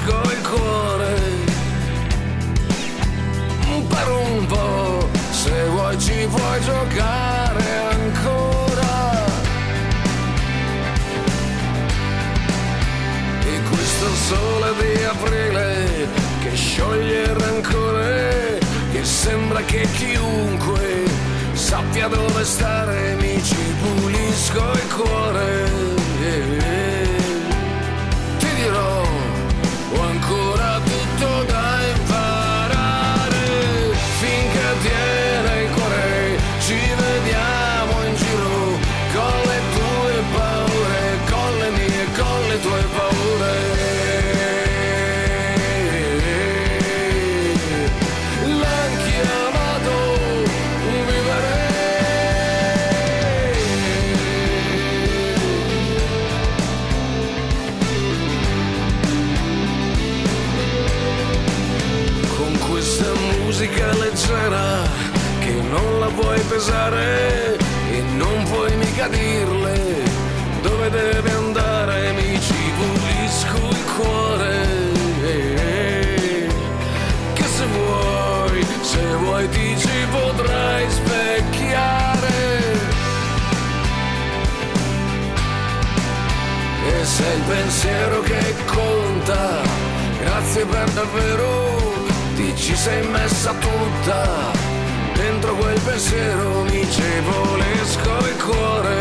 Volesco 0.00 0.30
il 0.30 0.48
cuore. 0.48 1.14
Per 3.88 4.08
un 4.08 4.46
po' 4.46 5.08
se 5.30 5.64
vuoi 5.68 5.98
ci 5.98 6.26
puoi 6.28 6.60
giocare 6.60 7.64
ancora. 7.90 9.24
E 13.44 13.60
questo 13.68 14.06
sole 14.14 14.72
di 14.78 15.02
aprile 15.04 16.08
che 16.42 16.54
scioglie 16.54 17.22
il 17.22 17.34
rancore 17.34 18.58
che 18.92 19.04
sembra 19.04 19.60
che 19.62 19.86
chiunque 19.96 21.04
sappia 21.52 22.08
dove 22.08 22.44
stare 22.44 23.16
mi 23.20 23.42
ci 23.42 23.74
pulisco 23.80 24.70
il 24.72 24.94
cuore 24.94 25.80
pesare 66.60 67.56
e 67.90 68.02
non 68.16 68.44
puoi 68.44 68.76
mica 68.76 69.08
dirle 69.08 70.02
dove 70.60 70.90
deve 70.90 71.30
andare 71.30 72.12
mi 72.12 72.38
ci 72.38 72.62
pulisco 72.76 73.68
il 73.70 73.84
cuore. 73.96 74.66
Che 77.32 77.44
se 77.44 77.64
vuoi 77.64 78.66
se 78.82 79.16
vuoi 79.22 79.48
ti 79.48 79.78
ci 79.78 80.06
potrai 80.10 80.90
specchiare. 80.90 82.28
E 86.90 87.04
sei 87.04 87.36
il 87.36 87.42
pensiero 87.48 88.20
che 88.20 88.54
conta 88.66 89.62
grazie 90.20 90.66
per 90.66 90.90
davvero 90.90 91.78
ti 92.36 92.54
ci 92.54 92.76
sei 92.76 93.06
messa 93.06 93.54
tutta 93.54 94.69
dentro 95.40 95.56
quel 95.56 95.80
pensiero 95.80 96.64
mi 96.64 96.90
ci 96.90 97.20
volesco 97.24 98.18
il 98.26 98.36
cuore. 98.44 98.98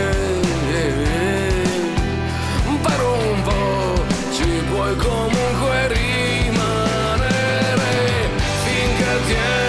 Per 2.82 3.02
un 3.04 3.41
po' 3.43 4.06
ci 4.32 4.63
puoi 4.69 4.95
comunque 4.95 5.88
rimanere 5.88 7.28
finché 8.63 9.19
tiene 9.28 9.68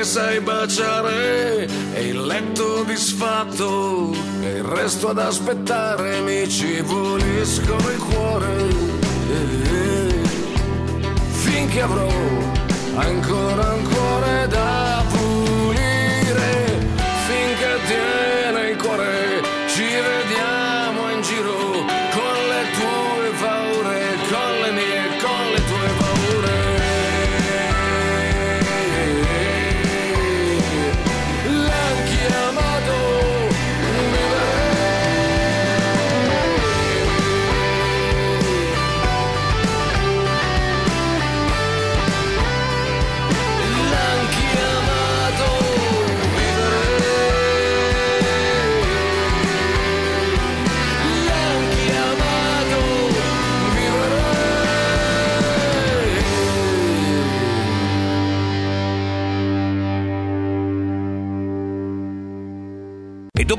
che 0.00 0.06
sai 0.06 0.40
baciare 0.40 1.68
e 1.92 2.06
il 2.06 2.24
letto 2.24 2.84
disfatto 2.84 4.14
e 4.40 4.48
il 4.56 4.62
resto 4.62 5.10
ad 5.10 5.18
aspettare 5.18 6.20
mi 6.20 6.48
ci 6.48 6.82
pulisco 6.82 7.76
il 7.76 7.98
cuore. 7.98 8.68
Finché 11.42 11.82
avrò 11.82 12.08
ancora 12.94 13.74
un 13.74 13.82
cuore 13.92 14.46
da 14.48 14.79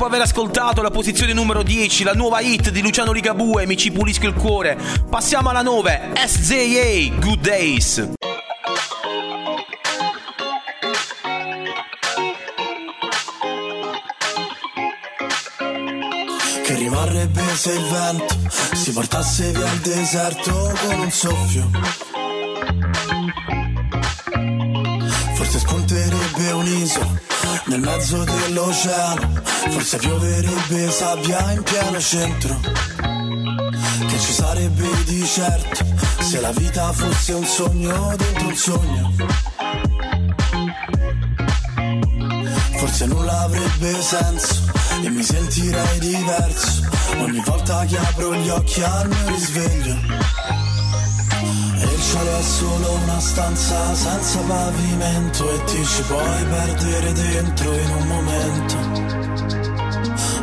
dopo 0.01 0.15
aver 0.15 0.27
ascoltato 0.27 0.81
la 0.81 0.89
posizione 0.89 1.31
numero 1.31 1.61
10, 1.61 2.03
la 2.03 2.13
nuova 2.13 2.39
hit 2.39 2.71
di 2.71 2.81
Luciano 2.81 3.11
Ligabue, 3.11 3.67
Mi 3.67 3.77
ci 3.77 3.91
pulisco 3.91 4.25
il 4.25 4.33
cuore, 4.33 4.75
passiamo 5.07 5.49
alla 5.49 5.61
9, 5.61 6.13
SJA, 6.25 7.19
Good 7.19 7.39
Days. 7.39 8.09
Che 16.63 16.75
rimarrebbe 16.75 17.41
se 17.53 17.71
il 17.71 17.83
vento 17.83 18.35
si 18.73 18.91
portasse 18.93 19.51
via 19.51 19.71
il 19.71 19.79
deserto 19.81 20.73
con 20.83 20.99
un 20.99 21.11
soffio. 21.11 22.10
Nel 27.71 27.79
mezzo 27.79 28.21
dell'oceano. 28.23 29.41
Forse 29.69 29.97
pioverebbe 29.97 30.91
sabbia 30.91 31.51
in 31.51 31.63
pieno 31.63 31.99
centro. 31.99 32.59
Che 34.07 34.19
ci 34.19 34.33
sarebbe 34.33 35.03
di 35.05 35.25
certo 35.25 35.85
se 36.19 36.41
la 36.41 36.51
vita 36.51 36.91
fosse 36.91 37.33
un 37.33 37.45
sogno 37.45 38.13
dentro 38.17 38.47
un 38.47 38.55
sogno. 38.55 39.13
Forse 42.77 43.05
nulla 43.05 43.39
avrebbe 43.41 44.01
senso 44.01 44.69
e 45.03 45.09
mi 45.09 45.23
sentirei 45.23 45.99
diverso 45.99 46.89
ogni 47.19 47.41
volta 47.45 47.85
che 47.85 47.97
apro 47.97 48.35
gli 48.35 48.49
occhi 48.49 48.83
al 48.83 49.07
mio 49.07 49.27
risveglio. 49.27 50.40
E 52.11 52.13
cielo 52.13 52.37
è 52.37 52.41
solo 52.43 52.91
una 53.03 53.19
stanza 53.21 53.95
senza 53.95 54.39
pavimento 54.39 55.49
e 55.49 55.63
ti 55.63 55.85
ci 55.85 56.01
puoi 56.01 56.43
perdere 56.43 57.13
dentro 57.13 57.71
in 57.71 57.89
un 57.89 58.07
momento. 58.07 58.75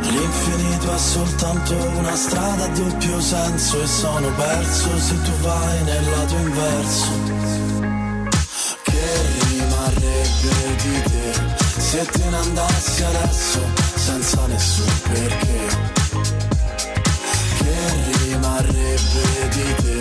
L'infinito 0.09 0.91
è 0.91 0.97
soltanto 0.97 1.75
una 1.75 2.15
strada 2.15 2.63
a 2.63 2.67
doppio 2.69 3.21
senso 3.21 3.83
e 3.83 3.85
sono 3.85 4.31
perso 4.33 4.99
se 4.99 5.21
tu 5.21 5.31
vai 5.41 5.83
nel 5.83 6.09
lato 6.09 6.35
inverso. 6.37 7.11
Che 8.81 9.21
rimarrebbe 9.49 10.75
di 10.81 11.01
te 11.03 11.33
se 11.77 12.05
te 12.05 12.29
ne 12.29 12.37
andassi 12.37 13.03
adesso 13.03 13.59
senza 13.93 14.47
nessun 14.47 15.01
perché? 15.03 15.67
Che 17.59 18.25
rimarrebbe 18.25 19.49
di 19.51 19.75
te 19.83 19.98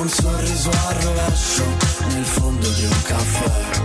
un 0.00 0.08
sorriso 0.08 0.70
al 0.70 0.94
rovescio 0.94 1.64
nel 2.08 2.24
fondo 2.24 2.68
di 2.70 2.84
un 2.84 3.02
caffè? 3.02 3.78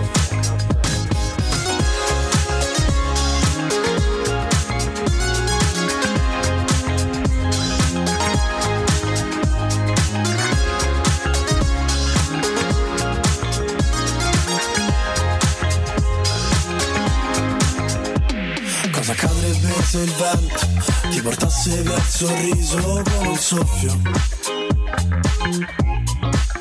Se 19.86 20.00
il 20.00 20.12
vento 20.12 20.68
ti 21.12 21.22
portasse 21.22 21.82
via 21.84 21.96
il 21.96 22.02
sorriso 22.02 23.04
con 23.04 23.28
un 23.28 23.38
soffio? 23.38 24.02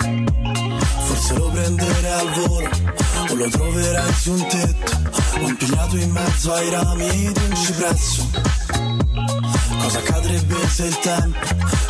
Forse 0.04 1.34
lo 1.34 1.48
prenderai 1.48 2.20
al 2.20 2.30
volo 2.32 2.70
o 3.30 3.34
lo 3.34 3.48
troverai 3.48 4.12
su 4.12 4.32
un 4.32 4.46
tetto 4.46 5.00
o 5.40 5.48
impigliato 5.48 5.96
in 5.96 6.10
mezzo 6.10 6.52
ai 6.52 6.70
rami 6.70 7.32
di 7.32 7.40
un 7.48 7.56
cipresso. 7.56 8.30
Cosa 9.80 9.98
accadrebbe 9.98 10.68
se 10.68 10.84
il 10.84 10.98
tempo 10.98 11.38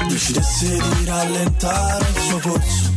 decidesse 0.09 0.69
di 0.69 1.05
rallentare 1.05 2.07
il 2.09 2.21
suo 2.21 2.39
corso? 2.39 2.93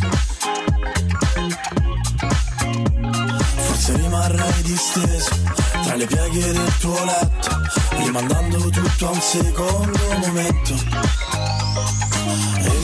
Forse 3.55 3.95
rimarrai 3.97 4.61
disteso 4.61 5.35
tra 5.83 5.95
le 5.95 6.05
pieghe 6.05 6.51
del 6.51 6.77
tuo 6.79 7.03
letto, 7.05 7.61
rimandando 8.03 8.69
tutto 8.69 9.07
a 9.07 9.11
un 9.11 9.21
secondo 9.21 9.99
momento. 10.19 11.26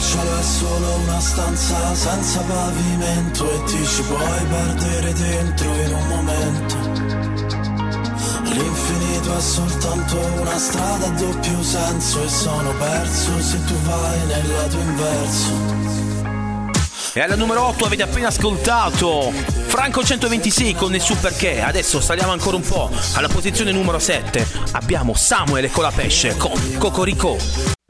E 0.04 0.06
cielo 0.06 0.38
è 0.38 0.42
solo 0.42 0.94
una 0.96 1.18
stanza 1.18 1.94
senza 1.94 2.40
pavimento 2.40 3.50
e 3.50 3.64
ti 3.64 3.86
ci 3.86 4.02
puoi 4.02 4.44
perdere 4.50 5.12
dentro 5.14 5.72
in 5.72 5.94
un 5.94 6.06
momento. 6.08 6.76
L'infinito 8.42 9.34
è 9.34 9.40
soltanto 9.40 10.18
una 10.40 10.58
strada 10.58 11.06
a 11.06 11.08
doppio 11.08 11.62
senso 11.62 12.22
e 12.22 12.28
sono 12.28 12.74
perso 12.76 13.40
se 13.40 13.64
tu 13.64 13.74
vai 13.80 14.26
nel 14.26 14.48
lato 14.52 14.78
inverso. 14.78 15.52
E 17.14 17.20
alla 17.20 17.36
numero 17.36 17.64
8 17.68 17.86
avete 17.86 18.02
appena 18.02 18.28
ascoltato 18.28 19.32
Franco 19.68 20.04
126 20.04 20.74
con 20.74 20.90
Nessun 20.90 21.18
Perché. 21.18 21.62
Adesso 21.62 22.02
saliamo 22.02 22.32
ancora 22.32 22.56
un 22.56 22.62
po'. 22.62 22.90
Alla 23.14 23.28
posizione 23.28 23.72
numero 23.72 23.98
7 23.98 24.46
abbiamo 24.72 25.14
Samuel 25.14 25.64
e 25.64 25.70
Colapesce 25.70 26.36
con 26.36 26.76
Cocorico. 26.76 27.83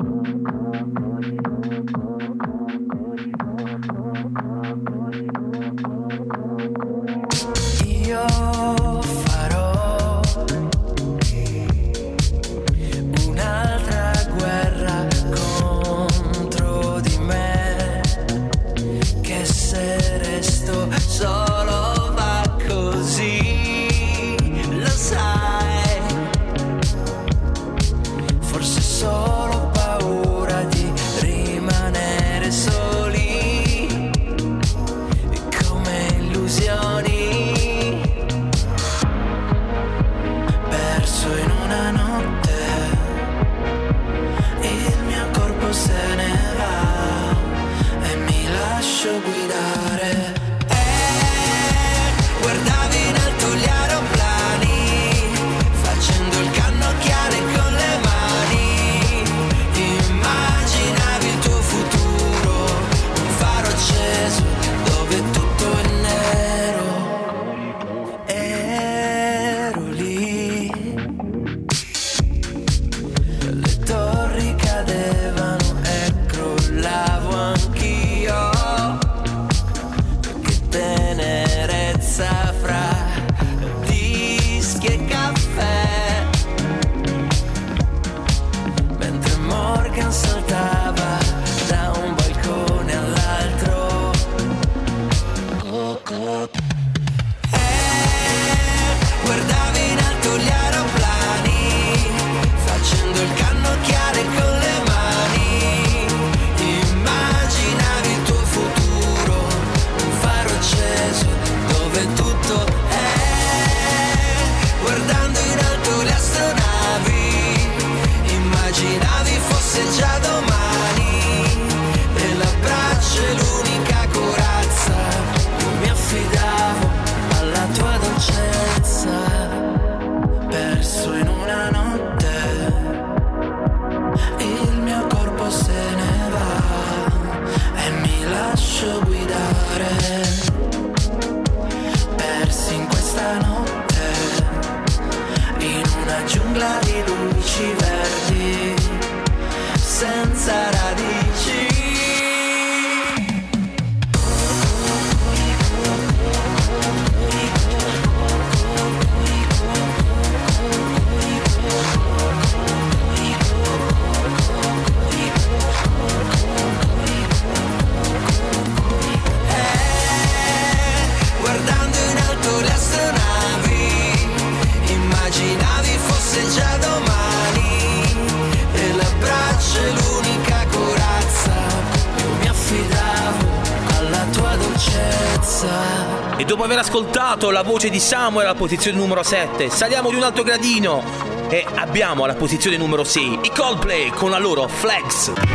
ascoltato 187.45 187.51
la 187.51 187.63
voce 187.63 187.91
di 187.91 188.01
Samuel 188.01 188.47
alla 188.47 188.55
posizione 188.55 188.97
numero 188.97 189.23
7. 189.23 189.69
Saliamo 189.69 190.09
di 190.09 190.17
un 190.17 190.23
altro 190.23 190.43
gradino 190.43 191.03
e 191.49 191.67
abbiamo 191.75 192.25
alla 192.25 192.35
posizione 192.35 192.77
numero 192.77 193.05
6 193.05 193.41
i 193.43 193.51
Coldplay 193.55 194.11
con 194.11 194.31
la 194.31 194.39
loro 194.39 194.67
Flex. 194.69 195.54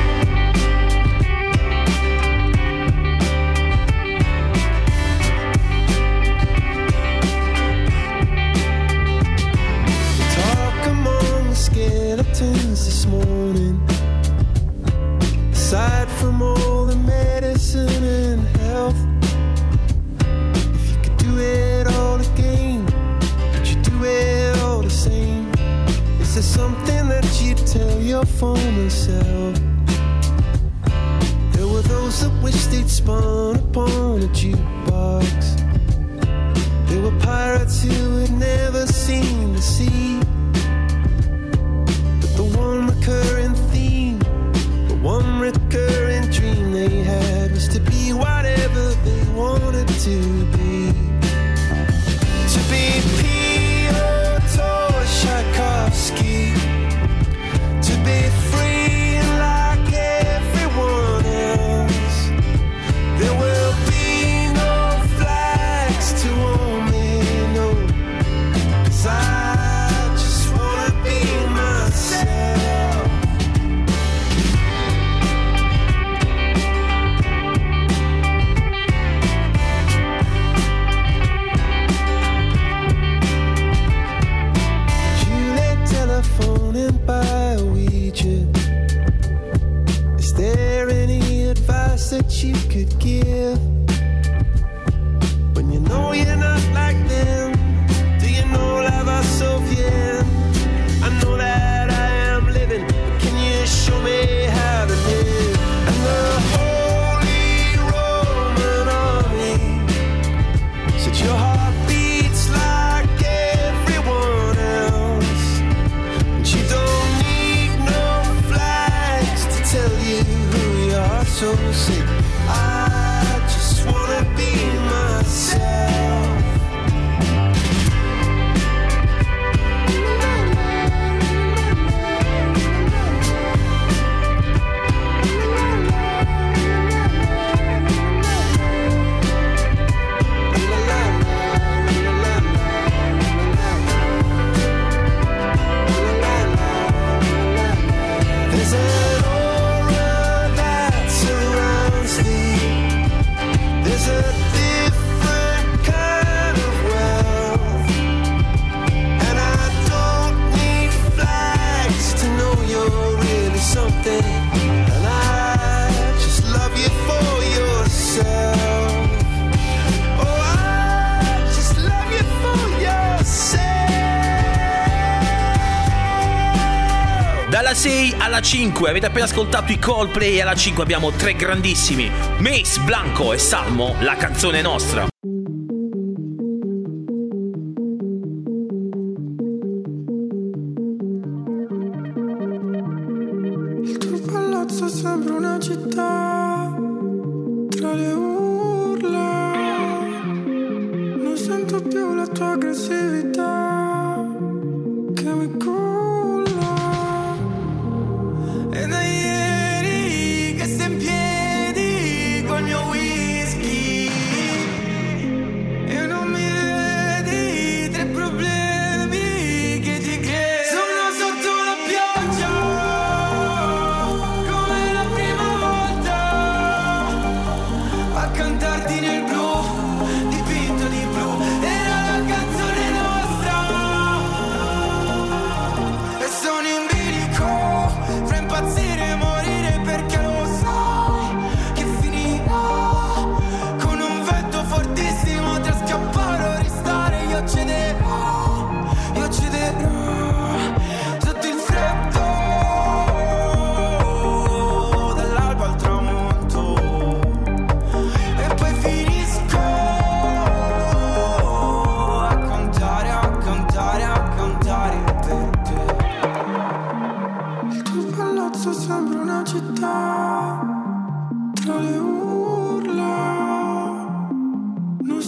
6 177.79 178.15
alla 178.17 178.41
5 178.41 178.89
avete 178.89 179.05
appena 179.05 179.23
ascoltato 179.23 179.71
i 179.71 179.79
Coldplay 179.79 180.41
alla 180.41 180.53
5 180.53 180.83
abbiamo 180.83 181.11
tre 181.11 181.33
grandissimi 181.33 182.11
Mace, 182.39 182.81
Blanco 182.81 183.31
e 183.31 183.37
Salmo, 183.37 183.95
la 184.01 184.17
canzone 184.17 184.61
nostra. 184.61 185.07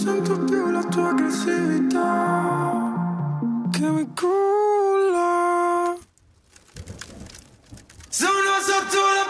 sento 0.01 0.35
più 0.45 0.71
la 0.71 0.83
tua 0.85 1.09
aggressività 1.09 1.99
che 3.69 3.87
mi 3.87 4.11
culla. 4.15 5.95
Sono 8.09 8.51
sotto 8.65 8.97
la 8.97 9.20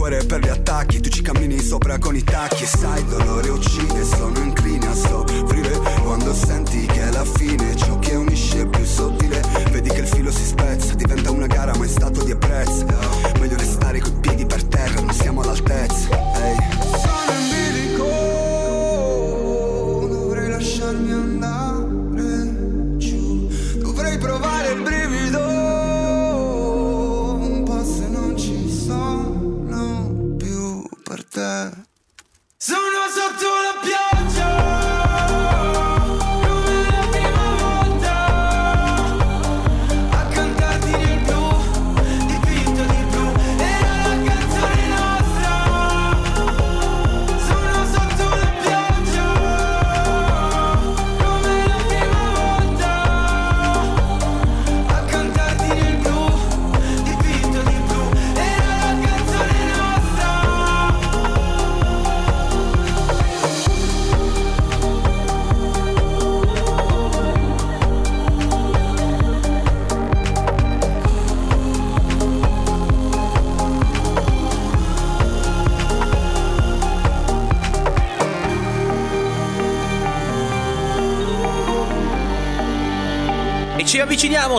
cuore 0.00 0.24
per 0.24 0.40
gli 0.40 0.48
attacchi, 0.48 0.98
tu 1.00 1.10
ci 1.10 1.20
cammini 1.20 1.58
sopra 1.58 1.98
con 1.98 2.16
i 2.16 2.24
tacchi 2.24 2.62
e 2.62 2.66
sai, 2.66 3.04
dolore 3.04 3.50
uccide, 3.50 4.02
sono 4.02 4.38
incline 4.38 4.86
a 4.86 4.94
soffrire. 4.94 5.78
Quando 6.02 6.32
senti 6.32 6.86
che 6.86 7.02
è 7.02 7.12
la 7.12 7.24
fine, 7.26 7.76
ciò 7.76 7.98
che 7.98 8.14
unisce 8.14 8.64
più 8.64 8.82
sottile, 8.82 9.19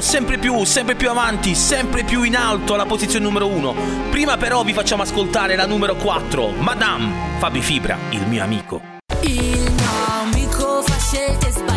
sempre 0.01 0.37
più, 0.37 0.63
sempre 0.63 0.95
più 0.95 1.09
avanti, 1.09 1.55
sempre 1.55 2.03
più 2.03 2.23
in 2.23 2.35
alto 2.35 2.73
alla 2.73 2.85
posizione 2.85 3.23
numero 3.23 3.47
1. 3.47 3.75
Prima 4.09 4.37
però 4.37 4.63
vi 4.63 4.73
facciamo 4.73 5.03
ascoltare 5.03 5.55
la 5.55 5.65
numero 5.65 5.95
4, 5.95 6.49
Madame 6.57 7.37
Fabi 7.37 7.61
Fibra, 7.61 7.97
il 8.09 8.25
mio 8.27 8.43
amico. 8.43 8.81
Il 9.21 9.71
mio 9.71 9.91
amico 10.21 10.81
fa 10.81 10.97
scelte 10.97 11.51
sbagliate 11.51 11.70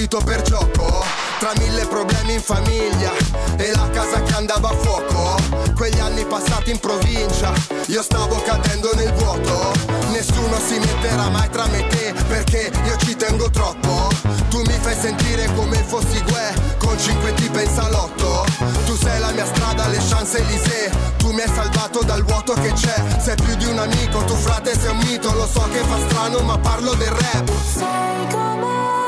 partito 0.00 0.20
per 0.24 0.42
gioco. 0.42 1.04
Tra 1.38 1.52
mille 1.58 1.86
problemi 1.86 2.34
in 2.34 2.40
famiglia 2.40 3.12
e 3.56 3.70
la 3.72 3.88
casa 3.90 4.22
che 4.22 4.32
andava 4.34 4.70
a 4.70 4.74
fuoco. 4.74 5.36
Quegli 5.74 5.98
anni 5.98 6.24
passati 6.24 6.70
in 6.70 6.78
provincia, 6.78 7.52
io 7.86 8.02
stavo 8.02 8.40
cadendo 8.42 8.94
nel 8.94 9.12
vuoto. 9.14 9.72
Nessuno 10.10 10.58
si 10.58 10.78
metterà 10.78 11.28
mai 11.28 11.48
tra 11.50 11.66
me 11.66 11.80
e 11.80 11.86
te 11.88 12.14
perché 12.28 12.70
io 12.84 12.96
ci 12.98 13.16
tengo 13.16 13.50
troppo. 13.50 14.08
Tu 14.48 14.62
mi 14.62 14.78
fai 14.80 14.96
sentire 14.98 15.52
come 15.54 15.76
fossi 15.86 16.22
Gue 16.22 16.54
con 16.78 16.98
cinque 16.98 17.34
tipe 17.34 17.62
in 17.62 17.70
salotto. 17.70 18.44
Tu 18.86 18.96
sei 18.96 19.20
la 19.20 19.30
mia 19.32 19.46
strada, 19.46 19.86
le 19.88 19.98
chance 20.08 20.38
Elysée. 20.38 20.90
Tu 21.18 21.30
mi 21.32 21.42
hai 21.42 21.50
salvato 21.54 22.02
dal 22.04 22.24
vuoto 22.24 22.54
che 22.54 22.72
c'è. 22.72 22.94
Sei 23.18 23.36
più 23.36 23.54
di 23.56 23.66
un 23.66 23.78
amico, 23.78 24.24
tu 24.24 24.34
frate 24.34 24.78
sei 24.78 24.90
un 24.90 24.98
mito. 24.98 25.32
Lo 25.34 25.46
so 25.46 25.68
che 25.70 25.80
fa 25.80 25.98
strano, 26.08 26.40
ma 26.40 26.58
parlo 26.58 26.94
del 26.94 27.10
rap. 27.10 27.48
La 27.76 27.88
fine 28.28 28.99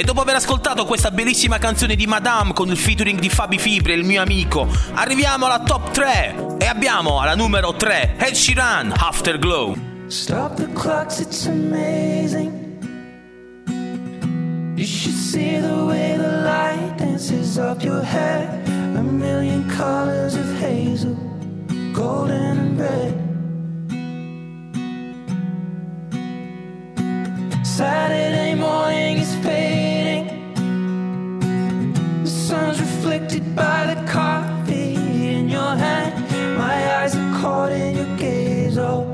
E 0.00 0.04
dopo 0.04 0.20
aver 0.20 0.36
ascoltato 0.36 0.84
questa 0.84 1.10
bellissima 1.10 1.58
canzone 1.58 1.96
di 1.96 2.06
Madame 2.06 2.52
con 2.52 2.68
il 2.68 2.76
featuring 2.76 3.18
di 3.18 3.28
Fabi 3.28 3.58
Fibre, 3.58 3.94
il 3.94 4.04
mio 4.04 4.22
amico, 4.22 4.68
arriviamo 4.94 5.46
alla 5.46 5.58
top 5.58 5.90
3 5.90 6.56
e 6.60 6.66
abbiamo 6.66 7.18
alla 7.18 7.34
numero 7.34 7.74
3 7.74 8.14
Ed 8.16 8.34
Sheeran, 8.34 8.94
Afterglow. 8.96 9.74
Stop 10.06 10.54
the 10.54 10.68
clocks, 10.74 11.18
it's 11.18 11.46
amazing. 11.46 12.52
You 14.76 14.86
should 14.86 15.16
see 15.16 15.58
the 15.58 15.84
way 15.84 16.16
the 16.16 16.44
light 16.44 16.94
dances 16.98 17.56
up 17.56 17.82
your 17.82 18.04
hair. 18.04 18.48
A 18.94 19.02
million 19.02 19.68
colors 19.76 20.36
of 20.36 20.46
hazel, 20.60 21.16
golden 21.92 22.40
and 22.40 22.78
red. 22.78 23.26
Saturday 27.64 28.54
morning 28.54 29.18
sun's 32.48 32.80
reflected 32.80 33.54
by 33.54 33.92
the 33.92 34.10
coffee 34.10 34.94
in 35.34 35.50
your 35.50 35.76
hand. 35.76 36.14
My 36.56 36.76
eyes 36.96 37.14
are 37.14 37.40
caught 37.42 37.72
in 37.72 37.96
your 37.96 38.16
gaze 38.16 38.78
all 38.78 39.07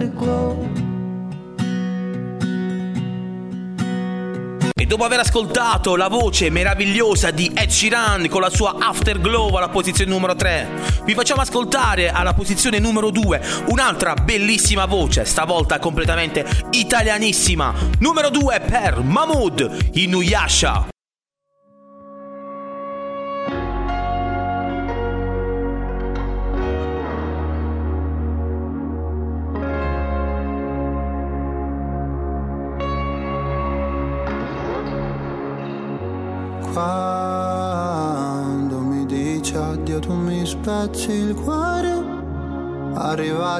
afterglow. 0.00 0.68
E 4.74 4.86
dopo 4.86 5.04
aver 5.04 5.20
ascoltato 5.20 5.94
la 5.94 6.08
voce 6.08 6.48
meravigliosa 6.48 7.30
di 7.30 7.52
Ed 7.54 7.68
Sheeran 7.68 8.28
con 8.28 8.40
la 8.40 8.48
sua 8.48 8.76
Afterglow 8.78 9.54
alla 9.54 9.68
posizione 9.68 10.10
numero 10.10 10.34
3, 10.34 10.68
vi 11.04 11.12
facciamo 11.12 11.42
ascoltare 11.42 12.08
alla 12.08 12.32
posizione 12.32 12.78
numero 12.78 13.10
2 13.10 13.42
un'altra 13.68 14.14
bellissima 14.14 14.86
voce, 14.86 15.26
stavolta 15.26 15.78
completamente 15.78 16.46
italianissima. 16.70 17.74
Numero 17.98 18.30
2 18.30 18.60
per 18.60 19.02
Mahmood 19.02 19.90
Inuyasha. 19.92 20.88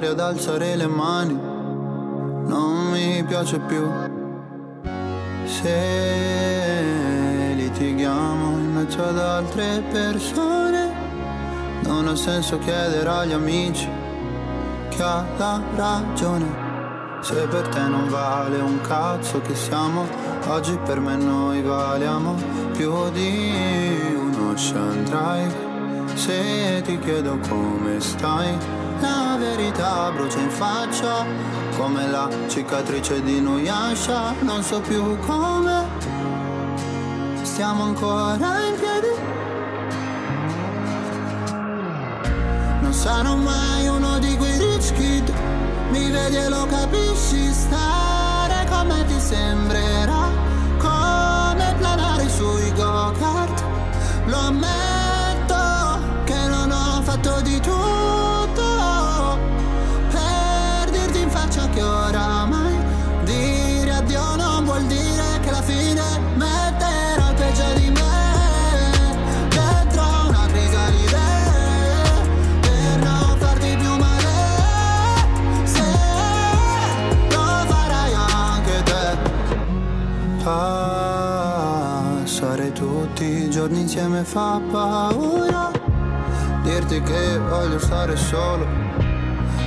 Arrivare 0.01 0.23
ad 0.23 0.35
alzare 0.35 0.77
le 0.77 0.87
mani. 0.87 1.35
Non 1.35 2.91
mi 2.91 3.23
piace 3.23 3.59
più. 3.59 3.87
Se 5.45 5.77
litighiamo 7.55 8.51
in 8.57 8.73
mezzo 8.73 9.03
ad 9.03 9.19
altre 9.19 9.83
persone 9.91 10.93
Non 11.83 12.09
ha 12.09 12.17
senso 12.17 12.59
chiedere 12.61 13.09
agli 13.09 13.33
amici 13.33 13.89
chi 14.89 15.03
ha 15.03 15.23
la 15.37 15.61
ragione. 15.75 16.47
Se 17.21 17.35
per 17.49 17.69
te 17.69 17.81
non 17.81 18.09
vale 18.09 18.59
un 18.59 18.81
cazzo 18.81 19.43
che 19.43 19.55
siamo, 19.55 20.07
oggi 20.47 20.79
per 20.83 20.99
me 20.99 21.17
noi 21.17 21.61
valiamo 21.61 22.37
più 22.73 23.11
di 23.11 23.53
un 24.15 24.51
ocean. 24.51 25.05
Se 26.15 26.81
ti 26.85 26.99
chiedo 27.01 27.39
come 27.49 28.01
stai, 28.01 28.57
la 29.01 29.37
verità 29.39 30.11
brucia 30.13 30.39
in 30.39 30.51
faccia, 30.51 31.25
come 31.77 32.07
la 32.09 32.29
cicatrice 32.49 33.23
di 33.23 33.41
Nuyasha, 33.41 34.35
non 34.41 34.63
so 34.63 34.81
più 34.81 35.19
come. 35.21 35.87
Stiamo 37.43 37.85
ancora 37.85 38.59
in 38.67 38.75
piedi. 38.79 39.13
Non 42.81 42.93
sarò 42.93 43.35
mai 43.35 43.89
uno 43.89 44.19
di 44.19 44.37
quei 44.37 44.59
rich 44.59 44.93
kid 44.93 45.33
mi 45.91 46.09
vedi 46.09 46.37
e 46.37 46.49
lo 46.49 46.67
capisci, 46.67 47.53
stare 47.53 48.65
con 48.71 48.87
me 48.87 49.05
ti 49.07 49.19
sembrerà 49.19 50.29
come 50.79 51.75
planare 51.79 52.29
sui 52.29 52.73
go-kart. 52.75 53.65
Lo 54.27 54.39
ammetto 54.39 54.89
insieme 84.21 84.25
fa 84.25 84.61
paura 84.71 85.71
Dirti 86.62 87.01
che 87.03 87.39
voglio 87.39 87.79
stare 87.79 88.16
solo. 88.16 88.66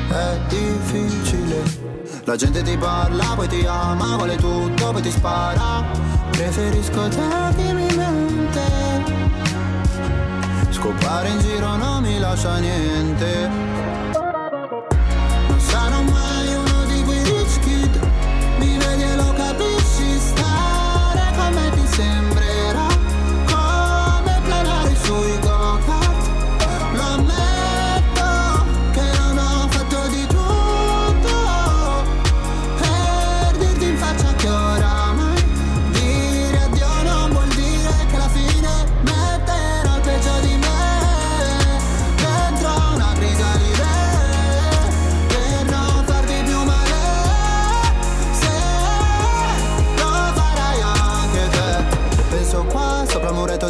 È 0.10 0.40
difficile. 0.48 1.64
La 2.26 2.36
gente 2.36 2.62
ti 2.62 2.78
parla, 2.78 3.34
poi 3.36 3.48
ti 3.48 3.66
ama, 3.66 4.16
vuole 4.16 4.36
tutto, 4.36 4.92
poi 4.92 5.02
ti 5.02 5.10
spara. 5.10 5.84
Preferisco 6.30 7.08
te 7.08 7.56
che 7.56 7.74
mi 7.74 7.88
mente. 7.96 8.62
Scopare 10.70 11.30
in 11.30 11.40
giro 11.40 11.76
non 11.76 12.04
mi 12.04 12.20
lascia 12.20 12.58
niente 12.58 13.93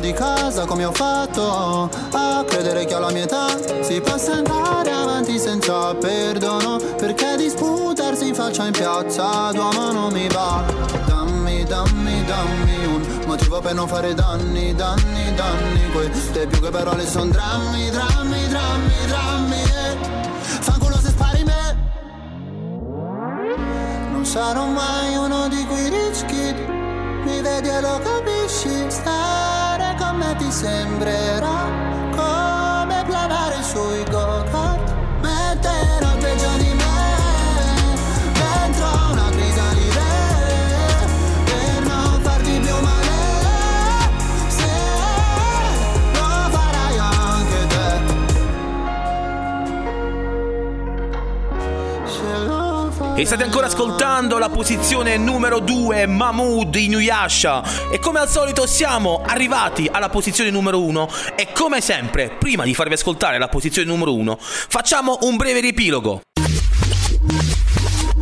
di 0.04 0.12
casa 0.12 0.66
come 0.66 0.84
ho 0.84 0.92
fatto 0.92 1.90
A 2.12 2.44
credere 2.46 2.84
che 2.84 2.94
alla 2.94 3.10
mia 3.12 3.24
età 3.24 3.48
si 3.82 4.02
possa 4.02 4.34
andare 4.34 4.92
avanti 4.92 5.40
senza 5.40 5.96
perdono 5.96 6.78
Perché 6.98 7.38
disputarsi 7.38 8.28
in 8.28 8.36
faccia 8.36 8.66
in 8.66 8.74
piazza 8.74 9.52
d'uomo 9.54 9.94
non 9.94 10.12
mi 10.12 10.28
va 10.28 10.62
Dammi, 11.06 11.64
dammi, 11.64 12.26
dammi 12.26 12.86
un 12.86 13.24
motivo 13.28 13.62
per 13.62 13.76
non 13.76 13.88
fare 13.88 14.14
danni, 14.14 14.76
danni, 14.76 15.34
danni 15.36 15.92
Queste 15.94 16.48
più 16.48 16.60
che 16.60 16.70
parole 16.70 17.08
sono 17.08 17.32
drammi, 17.32 17.90
drammi, 17.90 18.48
drammi, 18.50 19.06
drammi 19.08 19.62
eh. 19.62 19.98
Fanculo 20.60 20.98
se 20.98 21.10
spari 21.12 21.44
me 21.46 21.78
Non 24.12 24.26
sarò 24.26 24.66
mai 24.66 25.16
uno 25.16 25.48
di 25.48 25.66
quei 25.66 25.88
rich 25.88 26.26
kid 26.26 26.58
Mi 27.24 27.42
vedi 27.42 27.70
e 27.70 27.80
lo 27.80 28.02
capisci 28.04 28.92
me 29.06 29.63
ti 30.36 30.52
sembrerà 30.52 31.66
Come 32.16 33.04
planare 33.06 33.62
sui 33.64 34.04
go-kart 34.10 34.33
E 53.24 53.26
state 53.26 53.44
ancora 53.44 53.68
ascoltando 53.68 54.38
la 54.38 54.50
posizione 54.50 55.16
numero 55.16 55.60
2, 55.60 56.08
Mahmood 56.08 56.76
Inuyasha. 56.76 57.90
E 57.90 57.98
come 57.98 58.20
al 58.20 58.28
solito 58.28 58.68
siamo 58.68 59.22
arrivati 59.26 59.88
alla 59.90 60.10
posizione 60.10 60.50
numero 60.50 60.84
1. 60.84 61.10
E 61.38 61.54
come 61.54 61.80
sempre, 61.80 62.36
prima 62.38 62.66
di 62.66 62.74
farvi 62.74 62.96
ascoltare 62.96 63.38
la 63.38 63.48
posizione 63.48 63.88
numero 63.88 64.14
1, 64.14 64.38
facciamo 64.40 65.20
un 65.22 65.38
breve 65.38 65.62
riepilogo. 65.62 66.20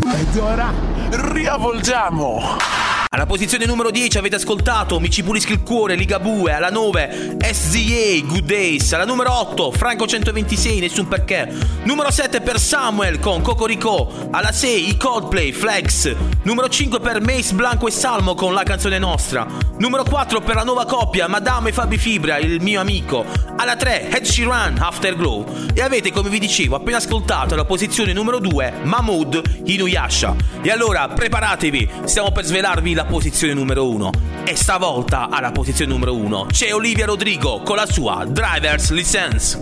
Ed 0.03 0.37
ora 0.37 0.71
riavvolgiamo. 1.09 2.90
Alla 3.13 3.25
posizione 3.25 3.65
numero 3.65 3.91
10 3.91 4.19
avete 4.19 4.35
ascoltato 4.37 4.97
Mi 5.01 5.09
ci 5.09 5.21
pulischi 5.21 5.51
il 5.51 5.63
cuore, 5.63 5.95
Ligabue. 5.95 6.53
Alla 6.53 6.69
9 6.69 7.39
SZA, 7.41 8.25
Good 8.25 8.45
Days. 8.45 8.93
Alla 8.93 9.03
numero 9.03 9.37
8 9.37 9.71
Franco 9.73 10.07
126, 10.07 10.79
Nessun 10.79 11.09
perché. 11.09 11.53
Numero 11.83 12.09
7 12.09 12.39
per 12.39 12.57
Samuel 12.57 13.19
con 13.19 13.41
Cocorico. 13.41 14.29
Alla 14.31 14.53
6 14.53 14.87
i 14.87 14.95
Coldplay, 14.95 15.51
Flex. 15.51 16.15
Numero 16.43 16.69
5 16.69 17.01
per 17.01 17.19
Mace 17.19 17.53
Blanco 17.53 17.89
e 17.89 17.91
Salmo 17.91 18.33
con 18.33 18.53
La 18.53 18.63
canzone 18.63 18.97
nostra. 18.97 19.45
Numero 19.77 20.03
4 20.03 20.39
per 20.39 20.55
la 20.55 20.63
nuova 20.63 20.85
coppia 20.85 21.27
Madame 21.27 21.67
e 21.69 21.73
Fabi 21.73 21.97
Fibra, 21.97 22.37
il 22.37 22.61
mio 22.61 22.79
amico. 22.79 23.25
Alla 23.57 23.75
3 23.75 24.09
Ed 24.09 24.23
Sheeran, 24.23 24.77
Afterglow. 24.79 25.45
E 25.73 25.81
avete, 25.81 26.13
come 26.13 26.29
vi 26.29 26.39
dicevo, 26.39 26.77
appena 26.77 26.95
ascoltato 26.95 27.55
la 27.55 27.65
posizione 27.65 28.13
numero 28.13 28.39
2 28.39 28.73
Mahmood 28.83 29.63
Inuyasha. 29.65 30.33
E 30.61 30.71
allora 30.71 31.09
preparatevi, 31.09 31.89
stiamo 32.05 32.31
per 32.31 32.45
svelarvi 32.45 32.93
la 32.93 33.00
posizione 33.05 33.53
numero 33.53 33.89
1. 33.89 34.11
E 34.45 34.55
stavolta 34.55 35.29
alla 35.29 35.51
posizione 35.51 35.91
numero 35.91 36.15
1 36.15 36.47
c'è 36.51 36.73
Olivia 36.73 37.05
Rodrigo 37.05 37.61
con 37.61 37.75
la 37.75 37.85
sua 37.85 38.25
Driver's 38.25 38.91
License. 38.91 39.61